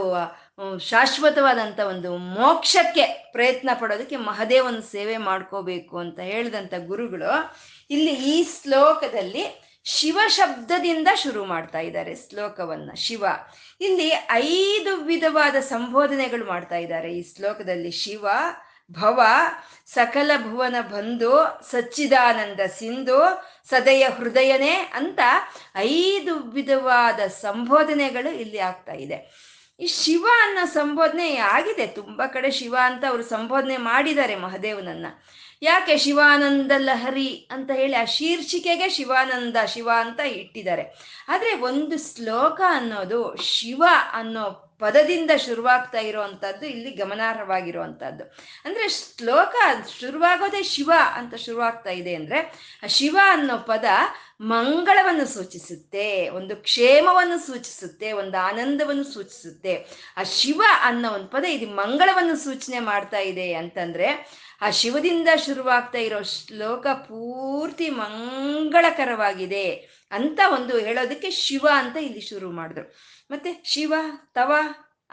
[0.79, 7.31] ಶಾಶ್ವತವಾದಂಥ ಒಂದು ಮೋಕ್ಷಕ್ಕೆ ಪ್ರಯತ್ನ ಪಡೋದಕ್ಕೆ ಮಹದೇವನ ಸೇವೆ ಮಾಡ್ಕೋಬೇಕು ಅಂತ ಹೇಳಿದಂಥ ಗುರುಗಳು
[7.89, 13.25] ಇಲ್ಲಿ ಈ ಶ್ಲೋಕದಲ್ಲಿ ಶಿವ ಶಬ್ದದಿಂದ ಶುರು ಮಾಡ್ತಾ ಇದ್ದಾರೆ ಶ್ಲೋಕವನ್ನ, ಶಿವ.
[13.81, 17.91] ಇಲ್ಲಿ ಐದು ವಿಧವಾದ ಸಂಬೋಧನೆಗಳು ಮಾಡ್ತಾ ಇದ್ದಾರೆ ಈ ಶ್ಲೋಕದಲ್ಲಿ.
[17.91, 18.27] ಶಿವ,
[18.91, 19.21] ಭವ,
[19.85, 23.21] ಸಕಲ ಭುವನ ಬಂಧು, ಸಚ್ಚಿದಾನಂದ ಸಿಂಧು,
[23.69, 25.19] ಸದಯ ಹೃದಯನೇ ಅಂತ
[25.75, 29.52] ಐದು ವಿಧವಾದ ಸಂಬೋಧನೆಗಳು ಇಲ್ಲಿ ಆಗ್ತಾ ಇದೆ.
[29.79, 31.88] ಈ ಶಿವ ಅನ್ನೋ ಸಂಬೋಧನೆ ಆಗಿದೆ.
[31.88, 35.05] ತುಂಬಾ ಕಡೆ ಶಿವ ಅಂತ ಅವರು ಸಂಬೋಧನೆ ಮಾಡಿದ್ದಾರೆ ಮಹದೇವನನ್ನ.
[35.62, 40.83] ಯಾಕೆ ಶಿವಾನಂದ ಲಹರಿ ಅಂತ ಹೇಳಿ ಆ ಶೀರ್ಷಿಕೆಗೆ ಶಿವಾನಂದ ಶಿವ ಅಂತ ಇಟ್ಟಿದ್ದಾರೆ.
[41.27, 43.83] ಆದ್ರೆ ಒಂದು ಶ್ಲೋಕ ಅನ್ನೋದು ಶಿವ
[44.13, 48.37] ಅನ್ನೋ ಪದದಿಂದ ಶುರುವಾಗ್ತಾ ಇರುವಂತದ್ದು ಇಲ್ಲಿ ಗಮನಾರ್ಹವಾಗಿರುವಂತಹದ್ದು.
[48.65, 49.55] ಅಂದ್ರೆ ಶ್ಲೋಕ
[49.99, 52.53] ಶುರುವಾಗೋದೇ ಶಿವ ಅಂತ ಶುರುವಾಗ್ತಾ ಇದೆ ಅಂದ್ರೆ
[52.87, 53.85] ಶಿವ ಅನ್ನೋ ಪದ
[54.41, 59.85] ಮಂಗಳವನ್ನು ಸೂಚಿಸುತ್ತೆ, ಒಂದು ಕ್ಷೇಮವನ್ನು ಸೂಚಿಸುತ್ತೆ, ಒಂದು ಆನಂದವನ್ನು ಸೂಚಿಸುತ್ತೆ.
[60.17, 64.29] ಆ ಶಿವ ಅನ್ನೋ ಒಂದು ಪದ ಇದು ಮಂಗಳವನ್ನು ಸೂಚನೆ ಮಾಡ್ತಾ ಇದೆ ಅಂತಂದ್ರೆ,
[64.61, 69.93] ಆ ಶಿವದಿಂದ ಶುರುವಾಗ್ತಾ ಇರೋ ಶ್ಲೋಕ ಪೂರ್ತಿ ಮಂಗಳಕರವಾಗಿದೆ.
[70.13, 72.95] ಅಂತ ಒಂದು ಹೇಳೋದಕ್ಕೆ ಶಿವ ಅಂತ ಇಲ್ಲಿ ಶುರು ಮಾಡಿದ್ರು.
[73.32, 73.93] ಮತ್ತೆ ಶಿವ
[74.34, 74.52] ತವ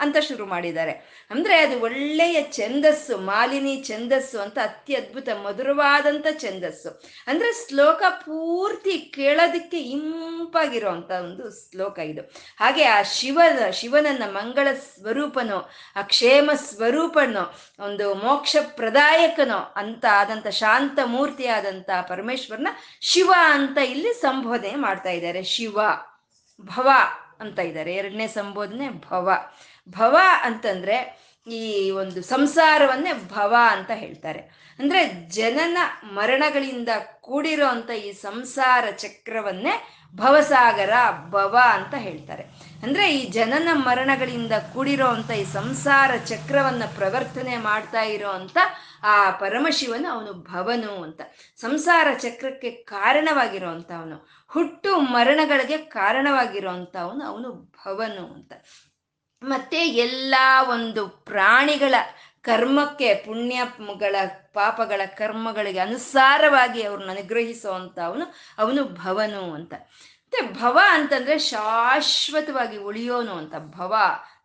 [0.01, 1.25] ಅಂತ ಶುರು ಮಾಡಿದ್ದಾರೆ.
[1.29, 7.03] ಅಂದ್ರೆ ಅದು ಒಳ್ಳೆಯ ಛಂದಸ್ಸು, ಮಾಲಿನಿ ಛಂದಸ್ಸು ಅಂತ ಅತ್ಯದ್ಭುತ ಮಧುರವಾದಂಥ ಛಂದಸ್ಸು.
[7.27, 12.21] ಅಂದ್ರೆ ಶ್ಲೋಕ ಪೂರ್ತಿ ಕೇಳೋದಕ್ಕೆ ಇಂಪಾಗಿರುವಂತ ಒಂದು ಶ್ಲೋಕ ಇದು.
[12.59, 20.99] ಹಾಗೆ ಆ ಶಿವನ ಶಿವನನ್ನ ಮಂಗಳ ಸ್ವರೂಪನೋ, ಆ ಕ್ಷೇಮ ಸ್ವರೂಪನು, ಒಂದು ಮೋಕ್ಷ ಪ್ರದಾಯಕನೋ ಅಂತ ಆದಂತ ಶಾಂತ
[21.05, 22.67] ಮೂರ್ತಿ ಆದಂತ ಪರಮೇಶ್ವರನ
[23.01, 25.43] ಶಿವ ಅಂತ ಇಲ್ಲಿ ಸಂಬೋಧನೆ ಮಾಡ್ತಾ ಇದ್ದಾರೆ.
[25.43, 25.79] ಶಿವ,
[26.61, 26.89] ಭವ
[27.39, 27.95] ಅಂತ ಇದ್ದಾರೆ.
[27.95, 29.31] ಎರಡನೇ ಸಂಬೋಧನೆ ಭವ.
[29.89, 34.39] ಭವ ಅಂತಂದ್ರೆ ಈ ಒಂದು ಸಂಸಾರವನ್ನೇ ಭವ ಅಂತ ಹೇಳ್ತಾರೆ.
[34.79, 36.89] ಅಂದ್ರೆ ಜನನ ಮರಣಗಳಿಂದ
[37.21, 40.89] ಕೂಡಿರೋ ಅಂತ ಈ ಸಂಸಾರ ಚಕ್ರವನ್ನೇ ಭವಸಾಗರ,
[41.29, 42.43] ಭವ ಅಂತ ಹೇಳ್ತಾರೆ.
[42.83, 48.57] ಅಂದ್ರೆ ಈ ಜನನ ಮರಣಗಳಿಂದ ಕೂಡಿರೋ ಅಂತ ಈ ಸಂಸಾರ ಚಕ್ರವನ್ನ ಪ್ರವರ್ತನೆ ಮಾಡ್ತಾ ಇರೋ ಅಂತ
[49.03, 51.21] ಆ ಪರಮಶಿವನು ಅವನು ಭವನು ಅಂತ.
[51.57, 58.53] ಸಂಸಾರ ಚಕ್ರಕ್ಕೆ ಕಾರಣವಾಗಿರೋ ಅವನು ಹುಟ್ಟು ಮರಣಗಳಿಗೆ ಕಾರಣವಾಗಿರೋ ಅವನು ಅವನು ಭವನು ಅಂತ.
[59.43, 60.35] ಮತ್ತೆ ಎಲ್ಲ
[60.69, 61.95] ಒಂದು ಪ್ರಾಣಿಗಳ
[62.41, 64.15] ಕರ್ಮಕ್ಕೆ ಪುಣ್ಯಗಳ
[64.53, 69.73] ಪಾಪಗಳ ಕರ್ಮಗಳಿಗೆ ಅನುಸಾರವಾಗಿ ಅವ್ರನ್ನ ಅನುಗ್ರಹಿಸುವಂತ ಅವನು ಅವನು ಭವನು ಅಂತ.
[69.73, 73.53] ಮತ್ತೆ ಭವ ಅಂತಂದ್ರೆ ಶಾಶ್ವತವಾಗಿ ಉಳಿಯೋನು ಅಂತ.
[73.57, 73.95] ಭವ,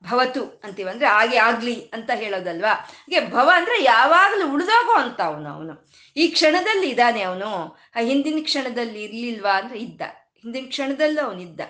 [0.05, 2.73] ಭವತು ಅಂತೀವಿ ಅಂದ್ರೆ ಹಾಗೆ ಆಗ್ಲಿ ಅಂತ ಹೇಳೋದಲ್ವಾ?
[2.73, 5.91] ಹಾಗೆ ಭವ ಅಂದ್ರೆ ಯಾವಾಗಲೂ ಉಳಿದಾಗೋ ಅಂತ ಅವನು ಅವನು.
[6.17, 7.79] ಈ ಕ್ಷಣದಲ್ಲಿ ಇದ್ದಾನೆ ಅವನು.
[7.97, 10.03] ಆ ಹಿಂದಿನ ಕ್ಷಣದಲ್ಲಿ ಇರ್ಲಿಲ್ವಾ ಅಂದ್ರೆ ಇದ್ದ.
[10.43, 11.61] ಹಿಂದಿನ ಕ್ಷಣದಲ್ಲೂ ಅವನಿದ್ದ.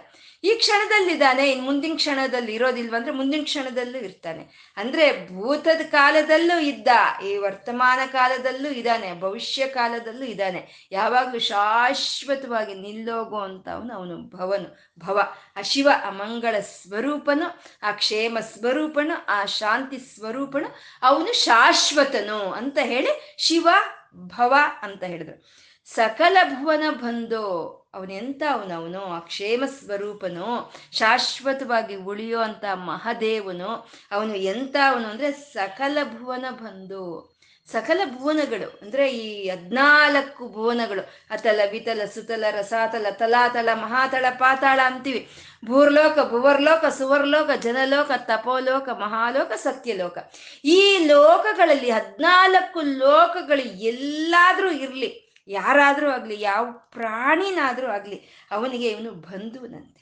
[0.47, 4.43] ಈ ಕ್ಷಣದಲ್ಲಿದ್ದಾನೆ, ಇನ್ ಮುಂದಿನ ಕ್ಷಣದಲ್ಲಿ ಇರೋದಿಲ್ವ ಅಂದ್ರೆ ಮುಂದಿನ ಕ್ಷಣದಲ್ಲೂ ಇರ್ತಾನೆ.
[4.77, 6.89] ಅಂದ್ರೆ ಭೂತದ ಕಾಲದಲ್ಲೂ ಇದ್ದ,
[7.25, 10.61] ಈ ವರ್ತಮಾನ ಕಾಲದಲ್ಲೂ ಇದ್ದಾನೆ, ಭವಿಷ್ಯ ಕಾಲದಲ್ಲೂ ಇದ್ದಾನೆ.
[10.93, 15.19] ಯಾವಾಗ್ಲೂ ಶಾಶ್ವತವಾಗಿ ನಿಲ್ಲೋಗೋ ಅಂತ ಅವನು ಅವನು ಭವನು, ಭವ.
[15.57, 17.49] ಆ ಶಿವ, ಆ ಮಂಗಳ ಸ್ವರೂಪನು,
[17.83, 20.69] ಆ ಕ್ಷೇಮ ಸ್ವರೂಪನು, ಆ ಶಾಂತಿ ಸ್ವರೂಪನು,
[21.03, 23.69] ಅವನು ಶಾಶ್ವತನು ಅಂತ ಹೇಳಿ ಶಿವ
[24.17, 25.67] ಭವ ಅಂತ ಹೇಳಿದ್ರು.
[25.85, 35.09] ಸಕಲ ಭುವನ ಬಂದು ಅವನೆಂತ ಅವನವನು, ಆ ಕ್ಷೇಮ ಸ್ವರೂಪನು, ಶಾಶ್ವತವಾಗಿ ಉಳಿಯೋ ಅಂತ ಮಹಾದೇವನು, ಅವನು ಎಂತ ಅವನು
[35.09, 37.36] ಅಂದ್ರೆ ಸಕಲ ಭುವನ ಬಂದು.
[37.73, 45.29] ಸಕಲ ಭುವನಗಳು, ಅಂದ್ರೆ ಈ ಹದ್ನಾಲ್ಕು ಭುವನಗಳು, ಅತಲ, ವಿತಲ, ಸುತಲ, ರಸಾತಲ, ತಲಾತಲ, ಮಹಾತಳ, ಪಾತಾಳ ಅಂತೀವಿ.
[45.65, 50.19] ಭೂರ್ಲೋಕ, ಭುವರ್ಲೋಕ, ಸುವರ್ಲೋಕ, ಜನಲೋಕ, ತಪೋಲೋಕ, ಮಹಾಲೋಕ, ಸತ್ಯಲೋಕ.
[50.65, 55.11] ಈ ಲೋಕಗಳಲ್ಲಿ ಹದ್ನಾಲ್ಕು ಲೋಕಗಳು ಎಲ್ಲಾದ್ರೂ ಇರ್ಲಿ.
[55.49, 58.19] ಯಾರಾದರೂ ಆಗಲಿ, ಯಾವ ಪ್ರಾಣಿನಾದರೂ ಆಗಲಿ,
[58.51, 59.96] ಅವನಿಗೆ ಇವನು ಬಂಧುವನಂತೆ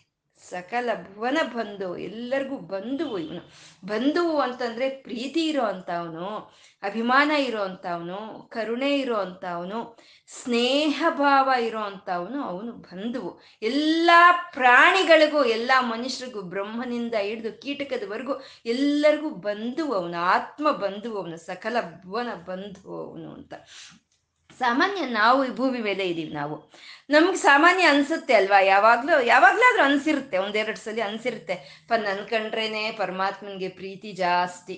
[0.51, 3.43] ಸಕಲ ಭುವನ ಬಂಧು, ಎಲ್ಲರಿಗೂ ಬಂಧುವು ಇವನು.
[3.87, 9.97] ಬಂಧುವು ಅಂತಂದ್ರೆ ಪ್ರೀತಿ ಇರೋ ಅಂಥವನು ಅಭಿಮಾನ ಇರೋ ಅಂಥವನು ಕರುಣೆ ಇರೋ ಅಂಥವನು
[10.43, 13.41] ಸ್ನೇಹ ಭಾವ ಇರೋ ಅಂಥವನು ಅವನು ಬಂಧುವು.
[13.63, 14.11] ಎಲ್ಲ
[14.53, 18.33] ಪ್ರಾಣಿಗಳಿಗೂ, ಎಲ್ಲ ಮನುಷ್ಯರಿಗೂ, ಬ್ರಹ್ಮನಿಂದ ಹಿಡಿದು ಕೀಟಕದವರೆಗೂ
[18.67, 23.55] ಎಲ್ಲರಿಗೂ ಬಂಧುವು ಅವನು, ಆತ್ಮ ಬಂಧುವು ಅವನು, ಸಕಲ ಭುವನ ಬಂಧು ಅವನು ಅಂತ.
[24.59, 26.57] ಸಾಮಾನ್ಯ ನಾವು ಈ ಭೂಮಿ ಮೇಲೆ ಇದೀವಿ ನಾವು.
[27.11, 28.61] ನಮ್ಗೆ ಸಾಮಾನ್ಯ ಅನ್ಸುತ್ತೆ ಅಲ್ವಾ?
[28.61, 30.39] ಯಾವಾಗ್ಲೂ, ಯಾವಾಗ್ಲಾದ್ರೂ ಅನ್ಸಿರುತ್ತೆ.
[30.39, 31.53] ಒಂದೆರಡು ಸಲ ಅನ್ಸಿರುತ್ತೆ.
[31.53, 34.75] ಅಪ್ಪ, ನನ್ ಕಂಡ್ರೇನೆ ಪರಮಾತ್ಮನ್ಗೆ ಪ್ರೀತಿ ಜಾಸ್ತಿ.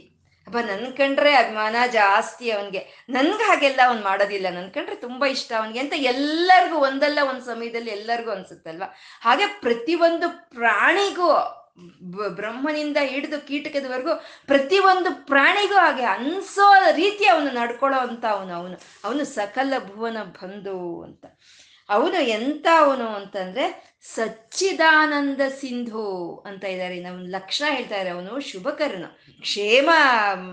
[0.46, 3.04] ಅಪ್ಪ, ನನ್ ಕಂಡ್ರೆ ಅಭಿಮಾನ ಜಾಸ್ತಿ ಅವನ್ಗೆ.
[3.08, 4.46] ನನ್ಗೆ ಹಾಗೆಲ್ಲ ಅವ್ನು ಮಾಡೋದಿಲ್ಲ.
[4.50, 8.94] ನನ್ ಕಂಡ್ರೆ ತುಂಬಾ ಇಷ್ಟ ಅವನ್ಗೆ ಅಂತ ಎಲ್ಲರಿಗೂ, ಒಂದಲ್ಲ ಒಂದ್ ಸಮಯದಲ್ಲಿ ಎಲ್ಲರಿಗೂ ಅನ್ಸುತ್ತಲ್ವಾ?
[9.20, 11.32] ಹಾಗೆ ಪ್ರತಿಯೊಂದು ಪ್ರಾಣಿಗೂ
[12.28, 14.14] ಬ್ರಹ್ಮನಿಂದ ಹಿಡಿದು ಕೀಟಕದವರೆಗೂ
[14.46, 18.80] ಪ್ರತಿಯೊಂದು ಪ್ರಾಣಿಗೂ ಹಾಗೆ ಅನ್ಸೋ ರೀತಿ ಅವನು ನಡ್ಕೊಳ್ಳೋ ಅಂತ ಅವನು ಅವನು.
[19.04, 21.26] ಅವನು ಸಕಲ ಭುವನ ಬಂಧು ಅಂತ.
[21.88, 29.04] ಅವನು ಎಂತ ಅವನು ಅಂತಂದ್ರೆ ಸಚ್ಚಿದಾನಂದ ಸಿಂಧು ಅಂತ ಇದ್ದಾರೆ ನಮ್ಮ ಲಕ್ಷಣ ಹೇಳ್ತಾ ಇದ್ದಾರೆ ಅವನು, ಶುಭಕರ್ಣ.
[29.40, 29.90] ಕ್ಷೇಮ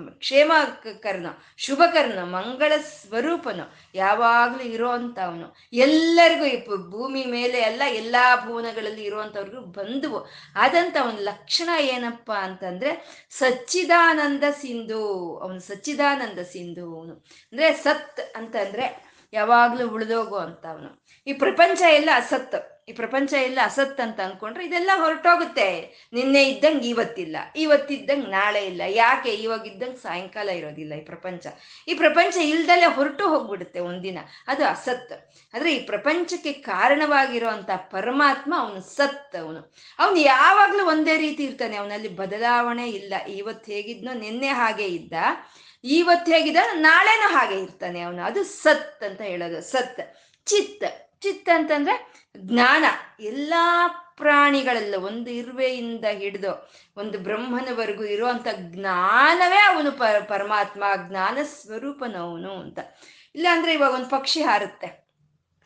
[0.10, 0.52] ಕ್ಷೇಮ
[1.00, 1.26] ಕರ್ಣ.
[1.58, 3.76] ಶುಭಕರ್ಣ, ಮಂಗಳ ಸ್ವರೂಪನು.
[3.96, 10.28] ಯಾವಾಗ್ಲೂ ಇರೋ ಅಂತ ಅವನು ಎಲ್ಲರಿಗೂ ಈ ಭೂಮಿ ಮೇಲೆ ಎಲ್ಲ, ಎಲ್ಲಾ ಭುವನಗಳಲ್ಲಿ ಇರುವಂತವ್ರಿಗು ಬಂಧುವು.
[10.56, 15.38] ಆದಂತ ಅವನ ಲಕ್ಷಣ ಏನಪ್ಪ ಅಂತಂದ್ರೆ ಸಚ್ಚಿದಾನಂದ ಸಿಂಧು.
[15.40, 17.14] ಅವನು ಸಚ್ಚಿದಾನಂದ ಸಿಂಧು ಅವನು
[17.52, 21.06] ಅಂದ್ರೆ ಸತ್ ಅಂತಂದ್ರೆ ಯಾವಾಗ್ಲೂ ಉಳಿದೋಗು ಅಂತ ಅವನು.
[21.28, 25.68] ಈ ಪ್ರಪಂಚ ಎಲ್ಲ ಅಸತ್ ಈ ಪ್ರಪಂಚ ಎಲ್ಲ ಅಸತ್ ಅಂತ ಅನ್ಕೊಂಡ್ರೆ ಇದೆಲ್ಲ ಹೊರಟೋಗುತ್ತೆ.
[26.14, 27.38] ನಿನ್ನೆ ಇದ್ದಂಗೆ ಇವತ್ತಿಲ್ಲ.
[27.56, 28.82] ಇವತ್ತಿದ್ದಂಗೆ ನಾಳೆ ಇಲ್ಲ.
[28.88, 29.30] ಯಾಕೆ?
[29.30, 31.48] ಇವಾಗ ಇದ್ದಂಗೆ ಸಾಯಂಕಾಲ ಇರೋದಿಲ್ಲ ಈ ಪ್ರಪಂಚ.
[31.88, 34.18] ಈ ಪ್ರಪಂಚ ಇಲ್ದಲ್ಲೇ ಹೊರಟು ಹೋಗ್ಬಿಡುತ್ತೆ ಒಂದಿನ.
[34.48, 35.14] ಅದು ಅಸತ್.
[35.54, 39.74] ಆದ್ರೆ ಈ ಪ್ರಪಂಚಕ್ಕೆ ಕಾರಣವಾಗಿರುವಂಥ ಪರಮಾತ್ಮ ಅವನು ಸತ್ ಅವನು.
[40.00, 41.76] ಅವನು ಯಾವಾಗ್ಲೂ ಒಂದೇ ರೀತಿ ಇರ್ತಾನೆ.
[41.76, 43.14] ಅವನಲ್ಲಿ ಬದಲಾವಣೆ ಇಲ್ಲ.
[43.28, 45.14] ಇವತ್ತು ಹೇಗಿದ್ನೋ ನಿನ್ನೆ ಹಾಗೆ ಇದ್ದ.
[45.84, 46.58] ಇವತ್ತು ಹೇಗಿದ್ದ?
[46.74, 48.24] ನಾಳೆನೂ ಹಾಗೆ ಇರ್ತಾನೆ ಅವನು.
[48.24, 49.62] ಅದು ಸತ್ ಅಂತ ಹೇಳೋದು.
[49.62, 50.18] ಸತ್.
[50.46, 50.84] ಚಿತ್.
[51.22, 52.86] ಚಿತ್ ಅಂತಂದ್ರೆ ಜ್ಞಾನ
[53.20, 53.54] ಎಲ್ಲ
[54.18, 62.80] ಪ್ರಾಣಿಗಳೆಲ್ಲ ಒಂದು ಇರುವೆಯಿಂದ ಹಿಡಿದು ಒಂದು ಬ್ರಹ್ಮನವರೆಗೂ ಇರುವಂತ ಜ್ಞಾನವೇ ಅವನು ಪ, ಪರಮಾತ್ಮ, ಜ್ಞಾನ ಸ್ವರೂಪನವನು ಅಂತ.
[63.36, 65.04] ಇಲ್ಲ ಅಂದ್ರೆ ಇವಾಗ ಒಂದು ಪಕ್ಷಿ ಹಾರುತ್ತೆ.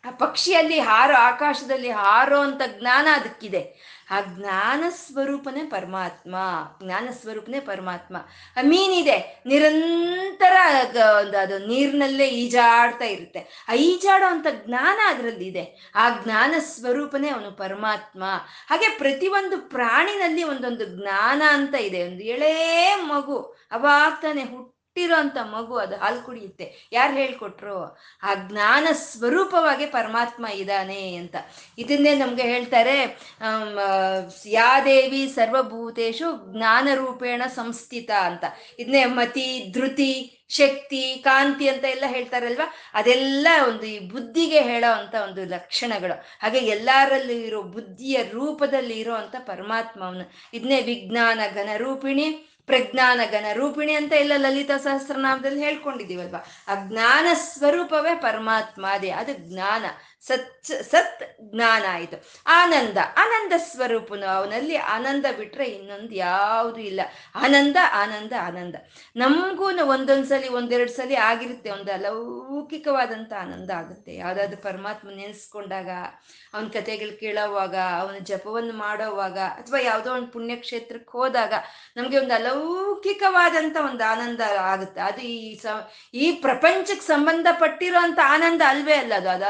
[0.05, 3.61] ಆ ಪಕ್ಷಿಯಲ್ಲಿ ಹಾರೋ, ಆಕಾಶದಲ್ಲಿ ಹಾರೋ ಅಂತ ಜ್ಞಾನ ಅದಕ್ಕಿದೆ.
[4.11, 6.35] ಆ ಜ್ಞಾನ ಸ್ವರೂಪನೇ ಪರಮಾತ್ಮ,
[6.83, 8.17] ಜ್ಞಾನ ಸ್ವರೂಪನೇ ಪರಮಾತ್ಮ.
[8.57, 9.43] ಆ ಮೀನಿದೆ.
[9.45, 10.55] ನಿರಂತರ
[11.17, 13.65] ಒಂದು ಅದು ನೀರಿನಲ್ಲೇ ಈಜಾಡ್ತಾ ಇರುತ್ತೆ.
[13.69, 18.23] ಆ ಈಜಾಡೋ ಅಂತ ಜ್ಞಾನ ಅದರಲ್ಲಿ ಇದೆ ಆ ಜ್ಞಾನ ಸ್ವರೂಪನೇ ಅವನು ಪರಮಾತ್ಮ.
[18.69, 22.03] ಹಾಗೆ ಪ್ರತಿಯೊಂದು ಪ್ರಾಣಿನಲ್ಲಿ ಒಂದೊಂದು ಜ್ಞಾನ ಅಂತ ಇದೆ.
[22.03, 23.37] ಒಂದು ಎಳೇ ಮಗು
[23.71, 24.25] ಅವಾಗ
[24.97, 26.65] ಹುಟ್ಟಿರೋ ಮಗು ಅದು ಹಾಲು ಕುಡಿಯುತ್ತೆ.
[26.91, 27.77] ಯಾರು ಹೇಳ್ಕೊಟ್ರು?
[28.23, 31.35] ಆ ಜ್ಞಾನ ಸ್ವರೂಪವಾಗಿ ಪರಮಾತ್ಮ ಇದ್ದಾನೆ ಅಂತ.
[31.77, 32.95] ಇದನ್ನೇ ನಮ್ಗೆ ಹೇಳ್ತಾರೆ
[34.45, 38.45] ಯಾ ದೇವಿ ಸರ್ವಭೂತೇಶು ಜ್ಞಾನ ರೂಪೇಣ ಸಂಸ್ಥಿತ ಅಂತ.
[38.79, 40.11] ಇದನ್ನೇ ಮತಿ, ಧೃತಿ,
[40.49, 42.67] ಶಕ್ತಿ, ಕಾಂತಿ ಅಂತ ಎಲ್ಲ ಹೇಳ್ತಾರಲ್ವಾ?
[42.93, 46.15] ಅದೆಲ್ಲ ಒಂದು ಈ ಬುದ್ಧಿಗೆ ಹೇಳೋ ಅಂತ ಒಂದು ಲಕ್ಷಣಗಳು.
[46.41, 50.03] ಹಾಗೆ ಎಲ್ಲರಲ್ಲೂ ಇರೋ ಬುದ್ಧಿಯ ರೂಪದಲ್ಲಿ ಇರೋ ಅಂತ ಪರಮಾತ್ಮ
[50.53, 52.27] ಇದನ್ನೇ ವಿಜ್ಞಾನ ಘನರೂಪಿಣಿ
[52.67, 59.85] ಪ್ರಜ್ಞಾನ ಗಣ ರೂಪಿಣಿ ಅಂತ ಎಲ್ಲ ಲಲಿತಾ ಸಹಸ್ರನಾಮದಲ್ಲಿ ಹೇಳ್ಕೊಂಡಿದೀವಲ್ವಾ ಆ ಜ್ಞಾನ ಸ್ವರೂಪವೇ ಪರಮಾತ್ಮ ಅದೇ ಅದು ಜ್ಞಾನ.
[60.23, 64.77] ಸತ್ ಸತ್ ಜ್ಞಾನ ಆಯಿತು ಆನಂದ ಆನಂದ ಸ್ವರೂಪನು ಅವನಲ್ಲಿ.
[64.77, 67.01] ಆನಂದ ಬಿಟ್ರೆ ಇನ್ನೊಂದು ಯಾವುದು ಇಲ್ಲ.
[67.35, 68.75] ಆನಂದ ಆನಂದ ಆನಂದ.
[69.15, 71.69] ನಮಗೂ ಒಂದೊಂದ್ಸಲಿ ಒಂದೆರಡು ಸಲ ಆಗಿರುತ್ತೆ.
[71.71, 74.15] ಒಂದು ಅಲೌಕಿಕವಾದಂಥ ಆನಂದ ಆಗುತ್ತೆ.
[74.15, 75.89] ಯಾವುದಾದ್ರು ಪರಮಾತ್ಮ ನೆನೆಸ್ಕೊಂಡಾಗ,
[76.53, 81.53] ಅವನ ಕಥೆಗಳು ಕೇಳೋವಾಗ, ಅವನ ಜಪವನ್ನು ಮಾಡೋವಾಗ, ಅಥವಾ ಯಾವುದೋ ಒಂದು ಪುಣ್ಯಕ್ಷೇತ್ರಕ್ಕೆ ಹೋದಾಗ
[81.97, 85.01] ನಮಗೆ ಒಂದು ಅಲೌಕಿಕವಾದಂಥ ಒಂದು ಆನಂದ ಆಗುತ್ತೆ.
[85.01, 85.65] ಅದು ಈ ಸ,
[86.13, 89.29] ಈ ಪ್ರಪಂಚಕ್ಕೆ ಸಂಬಂಧಪಟ್ಟಿರೋ ಆನಂದ ಅಲ್ವೇ ಅಲ್ಲ ಅದು.
[89.29, 89.45] ಅದು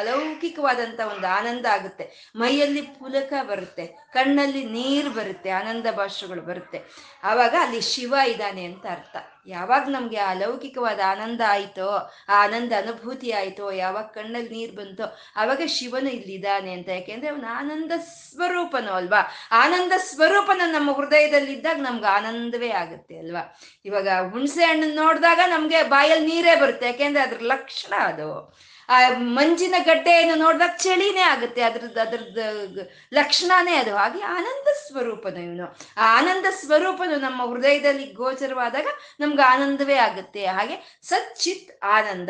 [0.58, 2.06] ಅಲೌಕಿಕವಾದಂಥ ಒಂದು ಆನಂದ ಆಗುತ್ತೆ.
[2.36, 6.80] ಮೈಯಲ್ಲಿ ಪುಲಕ ಬರುತ್ತೆ, ಕಣ್ಣಲ್ಲಿ ನೀರು ಬರುತ್ತೆ, ಆನಂದ ಭಾಷೆಗಳು ಬರುತ್ತೆ.
[7.24, 9.16] ಆವಾಗ ಅಲ್ಲಿ ಶಿವ ಇದ್ದಾನೆ ಅಂತ ಅರ್ಥ.
[9.48, 11.90] ಯಾವಾಗ ನಮ್ಗೆ ಆ ಲೌಕಿಕವಾದ ಆನಂದ ಆಯ್ತೋ,
[12.30, 16.90] ಆ ಆನಂದ ಅನುಭೂತಿ ಆಯ್ತೋ, ಯಾವಾಗ ಕಣ್ಣಲ್ಲಿ ನೀರು ಬಂತೋ, ಅವಾಗ ಶಿವನು ಇಲ್ಲಿದ್ದಾನೆ ಅಂತ.
[16.90, 17.92] ಯಾಕೆಂದ್ರೆ ಅವನು ಆನಂದ
[18.32, 19.32] ಸ್ವರೂಪನು ಅಲ್ವಾ?
[19.52, 23.60] ಆನಂದ ಸ್ವರೂಪನ ನಮ್ಮ ಹೃದಯದಲ್ಲಿದ್ದಾಗ ನಮ್ಗೆ ಆನಂದವೇ ಆಗುತ್ತೆ ಅಲ್ವಾ?
[23.86, 26.86] ಇವಾಗ ಹುಣಸೆ ಹಣ್ಣು ನೋಡಿದಾಗ ನಮ್ಗೆ ಬಾಯಲ್ಲಿ ನೀರೇ ಬರುತ್ತೆ.
[26.86, 28.58] ಯಾಕೆಂದ್ರೆ ಅದ್ರ ಲಕ್ಷಣ ಅದು.
[28.90, 31.62] ಆ ಮಂಜಿನ ಗಡ್ಡೆಯನ್ನು ನೋಡಿದಾಗ ಚಳಿನೇ ಆಗುತ್ತೆ.
[31.62, 33.96] ಅದ್ರದ್ದು ಅದ್ರದ್ದು ಲಕ್ಷಣನೇ ಅದು.
[33.96, 35.78] ಹಾಗೆ ಆನಂದ ಸ್ವರೂಪನು ಇವನು.
[35.98, 38.86] ಆ ಆನಂದ ಸ್ವರೂಪನು ನಮ್ಮ ಹೃದಯದಲ್ಲಿ ಗೋಚರವಾದಾಗ
[39.20, 40.46] ನಮ್ಗೆ ಆನಂದವೇ ಆಗುತ್ತೆ.
[40.46, 42.30] ಹಾಗೆ ಸತ್ ಚಿತ್ ಆನಂದ.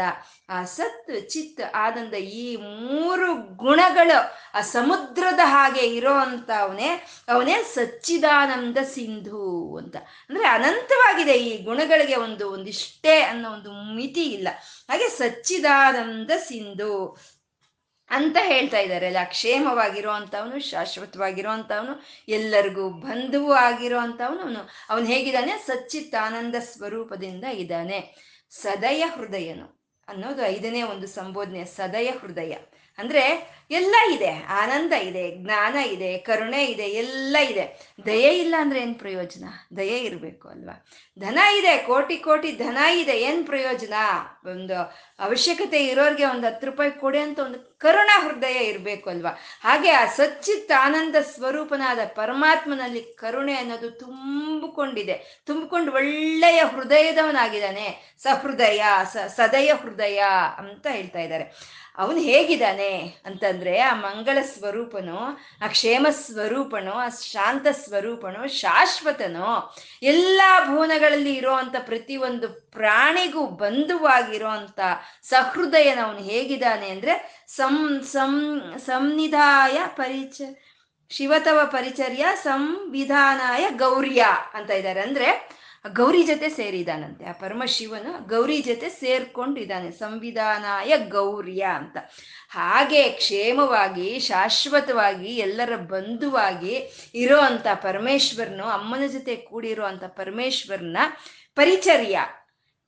[0.49, 6.89] ಆ ಸತ್ ಚಿತ್ ಆನಂದ ಈ ಮೂರು ಗುಣಗಳು ಆ ಸಮುದ್ರದ ಹಾಗೆ ಇರೋ ಅಂತ ಅವನೇ
[7.29, 9.95] ಅವನೇ ಸಚ್ಚಿದಾನಂದ ಸಿಂಧು ಅಂತ.
[10.29, 14.47] ಅಂದ್ರೆ ಅನಂತವಾಗಿದೆ ಈ ಗುಣಗಳಿಗೆ ಒಂದು, ಒಂದಿಷ್ಟೇ ಅನ್ನೋ ಒಂದು ಮಿತಿ ಇಲ್ಲ.
[14.89, 17.17] ಹಾಗೆ ಸಚ್ಚಿದಾನಂದ ಸಿಂಧು.
[18.09, 19.05] ಅಂತ ಹೇಳ್ತಾ ಇದ್ದಾರೆ.
[19.05, 20.59] ಅಲ್ಲ ಕ್ಷೇಮವಾಗಿರೋ ಅಂಥವನು
[22.27, 25.57] ಎಲ್ಲರಿಗೂ ಬಂಧುವು ಆಗಿರೋ ಅವನು ಅವನು ಹೇಗಿದ್ದಾನೆ?
[25.57, 27.99] ಸಚ್ಚಿತ್ ಆನಂದ ಸ್ವರೂಪದಿಂದ ಇದ್ದಾನೆ.
[28.49, 29.67] ಸದಯ ಹೃದಯನು
[30.07, 32.53] ಅನ್ನೋದು ಐದನೇ ಒಂದು ಸಂಬೋಧನೆ ಸದಯ ಹೃದಯ.
[32.97, 37.93] ಅಂದ್ರೆ ಎಲ್ಲ ಇದೆ, ಆನಂದ ಇದೆ, ಜ್ಞಾನ ಇದೆ, ಕರುಣೆ ಇದೆ, ಎಲ್ಲ ಇದೆ.
[38.05, 39.43] ದಯೆ ಇಲ್ಲ ಅಂದ್ರೆ ಏನ್ ಪ್ರಯೋಜನ?
[39.77, 40.85] ದಯೆ ಇರಬೇಕು ಅಲ್ವಾ?
[41.19, 43.93] ಧನ ಇದೆ, ಕೋಟಿ ಕೋಟಿ ಧನ ಇದೆ, ಏನ್ ಪ್ರಯೋಜನ?
[44.45, 44.75] ಒಂದು
[45.19, 49.29] ಅವಶ್ಯಕತೆ ಇರೋರಿಗೆ ಒಂದು ಹತ್ತು ರೂಪಾಯಿ ಕೊಡಿ ಅಂತ ಒಂದು ಕರುಣ ಹೃದಯ ಇರಬೇಕು ಅಲ್ವಾ?
[49.63, 55.43] ಹಾಗೆ ಆ ಸಚ್ಚಿತ್ ಆನಂದ ಸ್ವರೂಪನಾದ ಪರಮಾತ್ಮನಲ್ಲಿ ಕರುಣೆ ಅನ್ನೋದು ತುಂಬಿಕೊಂಡಿದೆ.
[55.45, 58.15] ತುಂಬಿಕೊಂಡು ಒಳ್ಳೆಯ ಹೃದಯದವನಾಗಿದ್ದಾನೆ.
[58.23, 58.83] ಸಹೃದಯ,
[59.13, 60.23] ಸ, ಸದಯ ಹೃದಯ
[60.57, 61.77] ಅಂತ ಹೇಳ್ತಾ ಇದ್ದಾರೆ.
[61.97, 65.19] ಅವನು ಹೇಗಿದ್ದಾನೆ ಅಂತಂದ್ರೆ ಆ ಮಂಗಳ ಸ್ವರೂಪನು,
[65.61, 74.79] ಆ ಕ್ಷೇಮ ಸ್ವರೂಪನು, ಆ ಶಾಂತ ಸ್ವರೂಪನು, ಶಾಶ್ವತನು, ಎಲ್ಲ ಭುವನಗಳಲ್ಲಿ ಇರುವಂತ ಪ್ರತಿಯೊಂದು ಪ್ರಾಣಿಗೂ ಬಂಧುವಾಗಿರೋ ಅಂತ
[75.23, 80.41] ಸಹೃದಯನ ಅವನು ಹೇಗಿದ್ದಾನೆ ಅಂದ್ರೆ ಸಂ ಸಂ, ಸಂನಿಧಾಯ ಪರಿಚ,
[81.09, 85.01] ಶಿವತವ ಪರಿಚರ್ಯ ಸಂವಿಧಾನಾಯ ಗೌರ್ಯ ಅಂತ ಇದ್ದಾರೆ.
[85.01, 85.56] ಅಂದ್ರೆ
[85.87, 87.25] ಗೌರಿ ಜೊತೆ ಸೇರಿದಾನಂತೆ.
[87.25, 89.91] ಆ ಪರಮಶಿವನು ಗೌರಿ ಜೊತೆ ಸೇರ್ಕೊಂಡಿದ್ದಾನೆ.
[89.91, 91.97] ಸಂವಿಧಾನಾಯ ಗೌರ್ಯ ಅಂತ.
[92.49, 96.73] ಹಾಗೆ ಕ್ಷೇಮವಾಗಿ, ಶಾಶ್ವತವಾಗಿ ಎಲ್ಲರ ಬಂಧುವಾಗಿ
[97.13, 100.97] ಇರೋ ಅಂತ ಪರಮೇಶ್ವರನು, ಅಮ್ಮನ ಜೊತೆ ಕೂಡಿರೋ ಅಂತ ಪರಮೇಶ್ವರನ
[101.55, 102.19] ಪರಿಚರ್ಯ.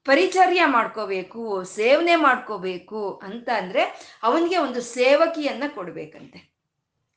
[0.06, 3.84] ಪರಿಚರ್ಯ ಮಾಡ್ಕೋಬೇಕು, ಸೇವನೆ ಮಾಡ್ಕೋಬೇಕು ಅಂತ ಅಂದ್ರೆ
[4.24, 6.59] ಅವನಿಗೆ ಒಂದು ಸೇವಕಿಯನ್ನ ಕೊಡ್ಬೇಕಂತೆ.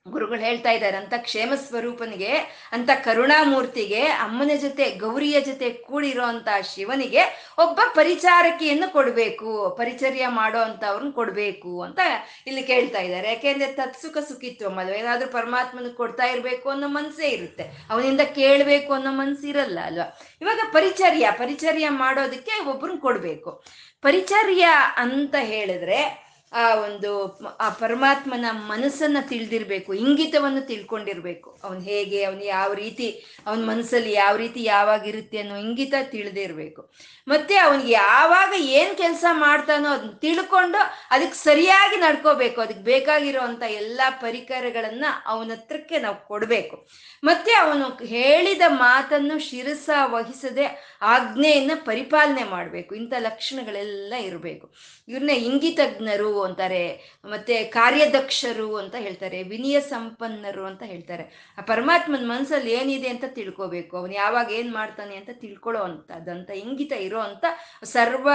[0.08, 2.30] ಗುರುಗಳು ಹೇಳ್ತಾ ಇದ್ದಾರೆ ಅಂತ ಕ್ಷೇಮ ಸ್ವರೂಪನಿಗೆ
[2.72, 10.84] ಅಂತ ಕರುಣಾಮೂರ್ತಿಗೆ, ಅಮ್ಮನ ಜೊತೆ, ಗೌರಿಯ ಜೊತೆ ಕೂಡಿರೋ ಅಂತ ಶಿವನಿಗೆ ಒಬ್ಬ ಪರಿಚಾರಕಿಯನ್ನು ಕೊಡಬೇಕು, ಪರಿಚರ್ಯ ಮಾಡೋ ಅಂತ
[10.84, 12.00] ಅವ್ರನ್ನ ಕೊಡ್ಬೇಕು ಅಂತ
[12.46, 13.28] ಇಲ್ಲಿ ಕೇಳ್ತಾ ಇದ್ದಾರೆ.
[13.28, 17.62] ಯಾಕೆಂದ್ರೆ ತತ್ಸುಖ ಸುಖಿತ್ತು ಅಮ್ಮ ಏನಾದ್ರೂ ಪರಮಾತ್ಮನ ಕೊಡ್ತಾ ಇರ್ಬೇಕು ಅನ್ನೋ ಮನಸ್ಸೇ ಇರುತ್ತೆ.
[17.90, 20.20] ಅವನಿಂದ ಕೇಳಬೇಕು ಅನ್ನೋ ಮನ್ಸು ಇರಲ್ಲ ಅಲ್ವಾ?
[20.40, 23.62] ಇವಾಗ ಪರಿಚರ್ಯ ಪರಿಚರ್ಯ ಮಾಡೋದಕ್ಕೆ ಒಬ್ರನ್ನ ಕೊಡ್ಬೇಕು.
[24.02, 31.60] ಪರಿಚರ್ಯ ಅಂತ ಹೇಳಿದ್ರೆ ಆ ಒಂದು ಆ ಪರಮಾತ್ಮನ ಮನಸ್ಸನ್ನ ತಿಳಿದಿರ್ಬೇಕು, ಇಂಗಿತವನ್ನು ತಿಳ್ಕೊಂಡಿರ್ಬೇಕು.
[31.64, 36.92] ಅವನು ಹೇಗೆ, ಅವನು ಯಾವ ರೀತಿ, ಅವನ ಮನಸ್ಸಲ್ಲಿ ಯಾವ ರೀತಿ ಯಾವಾಗ ಇರುತ್ತೆ ಅನ್ನೋ ಇಂಗಿತ ತಿಳಿದಿರ್ಬೇಕು.
[37.28, 40.78] ಮತ್ತೆ ಅವನಿಗೆ ಯಾವಾಗ ಏನ್ ಕೆಲಸ ಮಾಡ್ತಾನೋ ಅದನ್ನ ತಿಳ್ಕೊಂಡು
[41.10, 42.60] ಅದಕ್ಕೆ ಸರಿಯಾಗಿ ನಡ್ಕೋಬೇಕು.
[42.60, 46.88] ಅದಕ್ಕೆ ಬೇಕಾಗಿರೋ ಅಂತ ಎಲ್ಲಾ ಪರಿಕರಗಳನ್ನ ಅವನ ಹತ್ರಕ್ಕೆ ನಾವು ಕೊಡ್ಬೇಕು.
[47.24, 52.94] ಮತ್ತೆ ಅವನು ಹೇಳಿದ ಮಾತನ್ನು ಶಿರಸ ವಹಿಸದೆ ಆಜ್ಞೆಯನ್ನ ಪರಿಪಾಲನೆ ಮಾಡಬೇಕು.
[52.94, 54.74] ಇಂಥ ಲಕ್ಷಣಗಳೆಲ್ಲ ಇರಬೇಕು.
[55.08, 61.54] ಇವ್ರನ್ನ ಇಂಗಿತಜ್ಞರು ಅಂತಾರೆ, ಮತ್ತೆ ಕಾರ್ಯದಕ್ಷರು ಅಂತ ಹೇಳ್ತಾರೆ, ವಿನಯ ಸಂಪನ್ನರು ಅಂತ ಹೇಳ್ತಾರೆ.
[61.58, 63.96] ಆ ಪರಮಾತ್ಮನ ಮನಸ್ಸಲ್ಲಿ ಏನಿದೆ ಅಂತ ತಿಳ್ಕೊಬೇಕು.
[63.96, 67.44] ಅವನು ಯಾವಾಗ ಏನ್ ಮಾಡ್ತಾನೆ ಅಂತ ತಿಳ್ಕೊಳ್ಳೋ ಅಂತದಂತ ಇಂಗಿತ ಇರೋ ಅಂತ
[67.84, 68.28] ಸರ್ವ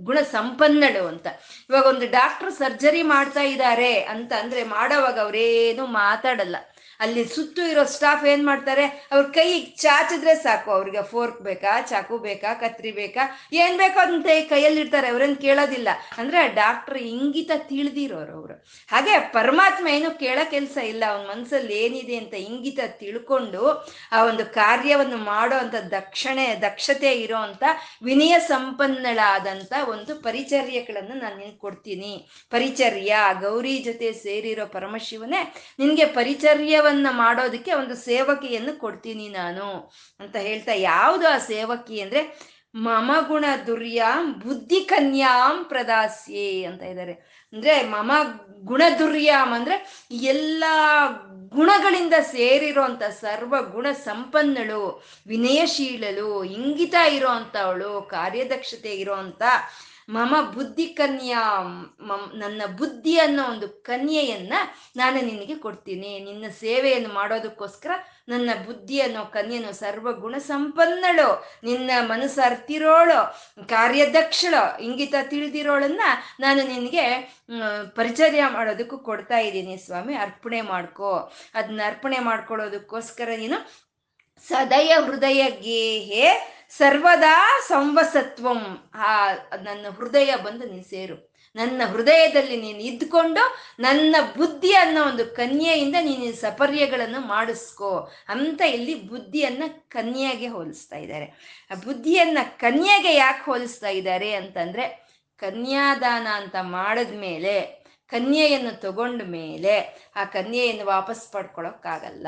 [0.00, 1.26] ಗುಣ ಸಂಪನ್ನಳು ಅಂತ.
[1.70, 6.56] ಇವಾಗ ಒಂದು ಡಾಕ್ಟರ್ ಸರ್ಜರಿ ಮಾಡ್ತಾ ಇದ್ದಾರೆ ಅಂತ ಅಂದ್ರೆ ಮಾಡೋವಾಗ ಅವ್ರೇನು ಮಾತಾಡಲ್ಲ.
[7.00, 9.08] ಅಲ್ಲಿ ಸುತ್ತು ಇರೋ ಸ್ಟಾಫ್ ಏನ್ ಮಾಡ್ತಾರೆ?
[9.12, 10.70] ಅವ್ರ ಕೈ ಚಾಚಿದ್ರೆ ಸಾಕು.
[10.70, 13.48] ಅವ್ರಿಗೆ ಫೋರ್ಕ್ ಬೇಕಾ, ಚಾಕು ಬೇಕಾ, ಕತ್ರಿ ಬೇಕಾ?
[13.52, 15.88] ಏನ್ ಬೇಕೋ ಅದನ್ನ ಕೈಯಲ್ಲಿ ಇರ್ತಾರೆ ಅವ್ರೇನ್ ಕೇಳೋದಿಲ್ಲ.
[16.18, 18.54] ಅಂದ್ರೆ ಡಾಕ್ಟರ್ ಇಂಗಿತ ತಿಳಿದಿರೋರು ಅವರು.
[18.90, 21.04] ಹಾಗೆ ಪರಮಾತ್ಮ ಏನು ಕೇಳೋ ಕೆಲಸ ಇಲ್ಲ.
[21.08, 27.64] ಅವನ ಮನಸ್ಸಲ್ಲಿ ಏನಿದೆ ಅಂತ ಇಂಗಿತ ತಿಳ್ಕೊಂಡು ಆ ಒಂದು ಕಾರ್ಯವನ್ನು ಮಾಡೋ ಅಂತ ದಕ್ಷಣೆ, ದಕ್ಷತೆ ಇರೋ ಅಂತ
[28.02, 32.28] ವಿನಯ ಸಂಪನ್ನಳಾದಂತ ಒಂದು ಪರಿಚರ್ಯಗಳನ್ನು ನಾನು ನಿನ್ ಕೊಡ್ತೀನಿ.
[32.50, 41.28] ಪರಿಚರ್ಯ, ಗೌರಿ ಜೊತೆ ಸೇರಿರೋ ಪರಮಶಿವನೇ ನಿನ್ಗೆ ಪರಿಚರ್ಯವನ್ನ ಮಾಡೋದಕ್ಕೆ ಒಂದು ಸೇವಕಿಯನ್ನು ಕೊಡ್ತೀನಿ ನಾನು ಅಂತ ಹೇಳ್ತಾ, ಯಾವುದು
[41.28, 47.12] ಆ ಸೇವಕಿ ಅಂದ್ರೆ, ಮಮಗುಣ ದುರ್ಯಾಂ ಬುದ್ಧಿ ಕನ್ಯಾಂ ಪ್ರದಾಸ್ಯೆ ಅಂತ ಇದ್ದಾರೆ.
[47.52, 48.12] ಅಂದ್ರೆ ಮಮ
[48.60, 50.64] ಗುಣ ದುರ್ಯಾಮ್ ಅಂದ್ರೆ ಎಲ್ಲ
[51.48, 59.42] ಗುಣಗಳಿಂದ ಸೇರಿರೋಂಥ ಸರ್ವ ಗುಣ ಸಂಪನ್ನಳು, ವಿನಯಶೀಲಳು, ಇಂಗಿತ ಇರೋ ಅಂಥವಳು ಕಾರ್ಯದಕ್ಷತೆ ಇರೋ ಅಂತ
[60.14, 61.42] ಮಮ ಬುದ್ಧಿ ಕನ್ಯಾ
[62.34, 64.54] ನನ್ನ ಬುದ್ಧಿ ಅನ್ನೋ ಒಂದು ಕನ್ಯೆಯನ್ನ
[64.96, 66.10] ನಾನು ನಿನಗೆ ಕೊಡ್ತೀನಿ.
[66.18, 67.90] ನಿನ್ನ ಸೇವೆಯನ್ನು ಮಾಡೋದಕ್ಕೋಸ್ಕರ
[68.28, 71.28] ನನ್ನ ಬುದ್ಧಿ ಅನ್ನೋ ಕನ್ಯೆನು ಸರ್ವ ಗುಣ ಸಂಪನ್ನಳು.
[71.64, 73.18] ನಿನ್ನ ಮನಸ್ಸು ಅರ್ತಿರೋಳು,
[73.66, 76.02] ಕಾರ್ಯದಕ್ಷಳು, ಇಂಗಿತ ತಿಳಿದಿರೋಳನ್ನ
[76.40, 77.04] ನಾನು ನಿನಗೆ
[77.94, 79.76] ಪರಿಚರ್ಯ ಮಾಡೋದಕ್ಕೂ ಕೊಡ್ತಾ ಇದ್ದೀನಿ.
[79.76, 81.12] ಸ್ವಾಮಿ, ಅರ್ಪಣೆ ಮಾಡ್ಕೋ.
[81.54, 83.58] ಅದನ್ನ ಅರ್ಪಣೆ ಮಾಡ್ಕೊಳ್ಳೋದಕ್ಕೋಸ್ಕರ ನೀನು
[84.48, 88.90] ಸದಯ ಹೃದಯ ಗೇಹೆ ಸರ್ವದಾ ಸಂವಸತ್ವಂ.
[88.94, 91.30] ಆ, ನನ್ನ ಹೃದಯ ಬಂದು ನೀನು ಸೇರು.
[91.56, 99.64] ನನ್ನ ಹೃದಯದಲ್ಲಿ ನೀನು ಇದ್ಕೊಂಡು ನನ್ನ ಬುದ್ಧಿ ಅನ್ನೋ ಒಂದು ಕನ್ಯೆಯಿಂದ ನೀನು ಸಪರ್ಯಗಳನ್ನು ಮಾಡಿಸ್ಕೋ ಅಂತ ಇಲ್ಲಿ ಬುದ್ಧಿಯನ್ನ
[99.88, 101.24] ಕನ್ಯೆಗೆ ಹೋಲಿಸ್ತಾ ಇದ್ದಾರೆ.
[101.70, 110.86] ಆ ಬುದ್ಧಿಯನ್ನ ಕನ್ಯೆಗೆ ಯಾಕೆ ಹೋಲಿಸ್ತಾ ಇದ್ದಾರೆ ಅಂತಂದ್ರೆ, ಕನ್ಯಾದಾನ ಅಂತ ಮಾಡಿದ್ಮೇಲೆ ಕನ್ಯೆಯನ್ನು ತಗೊಂಡ ಮೇಲೆ ಆ ಕನ್ಯೆಯನ್ನು
[110.86, 112.26] ವಾಪಸ್ ಪಡ್ಕೊಳಕ್ಕಾಗಲ್ಲ.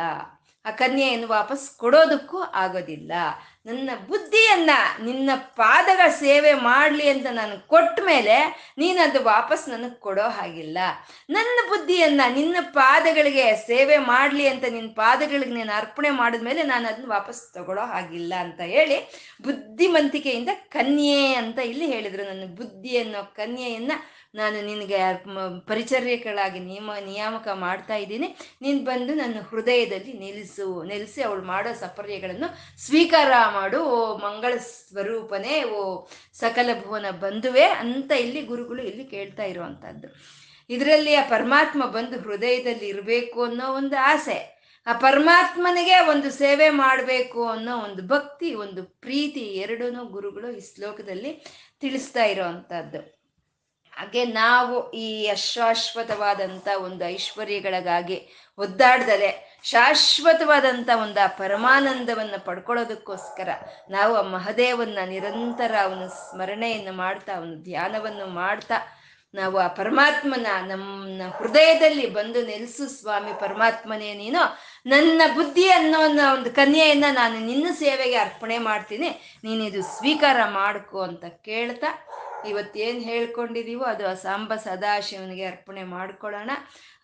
[0.64, 3.12] ಆ ಕನ್ಯೆಯನ್ನು ವಾಪಸ್ ಕೊಡೋದಕ್ಕೂ ಆಗೋದಿಲ್ಲ.
[3.66, 4.70] ನನ್ನ ಬುದ್ಧಿಯನ್ನ,
[5.04, 8.36] ನಿನ್ನ ಪಾದಗಳ ಸೇವೆ ಮಾಡಲಿ ಅಂತ ನಾನು ಕೊಟ್ಟ ಮೇಲೆ
[8.78, 10.78] ನೀನು ಅದು ವಾಪಸ್ ನನಗೆ ಕೊಡೋ ಹಾಗಿಲ್ಲ.
[11.30, 17.08] ನನ್ನ ಬುದ್ಧಿಯನ್ನ, ನಿನ್ನ ಪಾದಗಳಿಗೆ ಸೇವೆ ಮಾಡಲಿ ಅಂತ ನಿನ್ನ ಪಾದಗಳಿಗೆ ನೀನು ಅರ್ಪಣೆ ಮಾಡಿದ ಮೇಲೆ ನಾನು ಅದನ್ನ
[17.08, 18.98] ವಾಪಸ್ ತಗೊಳ್ಳೋ ಹಾಗಿಲ್ಲ ಅಂತ ಹೇಳಿ
[19.42, 22.24] ಬುದ್ಧಿಮಂತಿಕೆಯಿಂದ ಕನ್ಯೆ ಅಂತ ಇಲ್ಲಿ ಹೇಳಿದ್ರು.
[22.24, 23.92] ನನ್ನ ಬುದ್ಧಿ ಅನ್ನೋ ಕನ್ಯೆಯನ್ನ
[24.34, 24.98] ನಾನು ನಿನಗೆ
[25.66, 28.28] ಪರಿಚರ್ಯಗಳಾಗಿ ನಿಯಮ, ನಿಯಾಮಕ ಮಾಡ್ತಾ ಇದ್ದೀನಿ.
[28.62, 32.48] ನೀನು ಬಂದು ನನ್ನ ಹೃದಯದಲ್ಲಿ ನಿಲ್ಲಿಸು ನೆಲೆಸಿ ಅವಳು ಮಾಡೋ ಸಪರ್ಯಗಳನ್ನು
[32.86, 33.84] ಸ್ವೀಕಾರ ಮಾಡು.
[33.84, 40.08] ಓ ಮಂಗಳ ಸ್ವರೂಪನೇ, ಓ ಸಕಲ ಭುವನ ಬಂಧುವೆ ಅಂತ ಇಲ್ಲಿ ಗುರುಗಳು ಇಲ್ಲಿ ಕೇಳ್ತಾ ಇರುವಂತಹದ್ದು.
[40.70, 44.38] ಇದರಲ್ಲಿ ಆ ಪರಮಾತ್ಮ ಬಂದು ಹೃದಯದಲ್ಲಿ ಇರಬೇಕು ಅನ್ನೋ ಒಂದು ಆಸೆ.
[44.86, 51.32] ಆ ಪರಮಾತ್ಮನಿಗೆ ಒಂದು ಸೇವೆ ಮಾಡಬೇಕು ಅನ್ನೋ ಒಂದು ಭಕ್ತಿ, ಒಂದು ಪ್ರೀತಿ ಎರಡೂ ಗುರುಗಳು ಈ ಶ್ಲೋಕದಲ್ಲಿ
[51.80, 53.21] ತಿಳಿಸ್ತಾ ಇರೋವಂಥದ್ದು
[53.92, 58.18] ಹಾಗೆ ನಾವು ಈ ಅಶಾಶ್ವತವಾದಂಥ ಒಂದು ಐಶ್ವರ್ಯಗಳಿಗಾಗಿ
[58.58, 59.30] ಒದ್ದಾಡ್ದಲೆ
[59.64, 63.48] ಶಾಶ್ವತವಾದಂಥ ಒಂದು ಆ ಪರಮಾನಂದವನ್ನು ಪಡ್ಕೊಳ್ಳೋದಕ್ಕೋಸ್ಕರ
[63.90, 68.78] ನಾವು ಆ ಮಹದೇವನ್ನ ನಿರಂತರ ಅವನ ಸ್ಮರಣೆಯನ್ನು ಮಾಡ್ತಾ, ಅವನ ಧ್ಯಾನವನ್ನು ಮಾಡ್ತಾ,
[69.34, 74.42] ನಾವು ಆ ಪರಮಾತ್ಮನ ನಮ್ಮ ಹೃದಯದಲ್ಲಿ ಬಂದು ನೆಲೆಸು ಸ್ವಾಮಿ ಪರಮಾತ್ಮನೇ ನೀನು,
[74.86, 76.00] ನನ್ನ ಬುದ್ಧಿ ಅನ್ನೋ
[76.34, 79.10] ಒಂದು ಕನ್ಯೆಯನ್ನ ನಾನು ನಿನ್ನ ಸೇವೆಗೆ ಅರ್ಪಣೆ ಮಾಡ್ತೀನಿ,
[79.44, 81.92] ನೀನಿದು ಸ್ವೀಕಾರ ಮಾಡ್ಕೊ ಅಂತ ಕೇಳ್ತಾ
[82.48, 86.50] ಇವತ್ತೇನು ಹೇಳ್ಕೊಂಡಿದೀವೋ ಅದು ಆ ಸಾಂಬ ಸದಾಶಿವನಿಗೆ ಅರ್ಪಣೆ ಮಾಡ್ಕೊಳ್ಳೋಣ.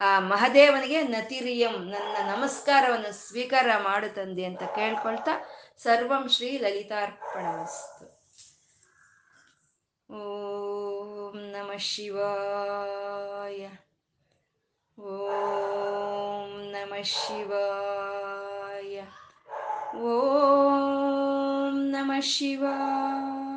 [0.00, 5.30] ಆ ಮಹದೇವನಿಗೆ ನತಿರಿಯಂ, ನನ್ನ ನಮಸ್ಕಾರವನ್ನು ಸ್ವೀಕಾರ ಮಾಡು ತಂದೆ ಅಂತ ಕೇಳ್ಕೊಳ್ತಾ
[5.78, 8.18] ಸರ್ವಂ ಶ್ರೀ ಲಲಿತಾರ್ಪಣವಸ್ತು
[10.10, 13.68] ಓಂ ನಮ ಶಿವಾಯ.
[15.02, 19.02] ಓಂ ನಮ ಶಿವಾಯ.
[19.98, 23.47] ಓಂ ನಮ ಶಿವಾಯ.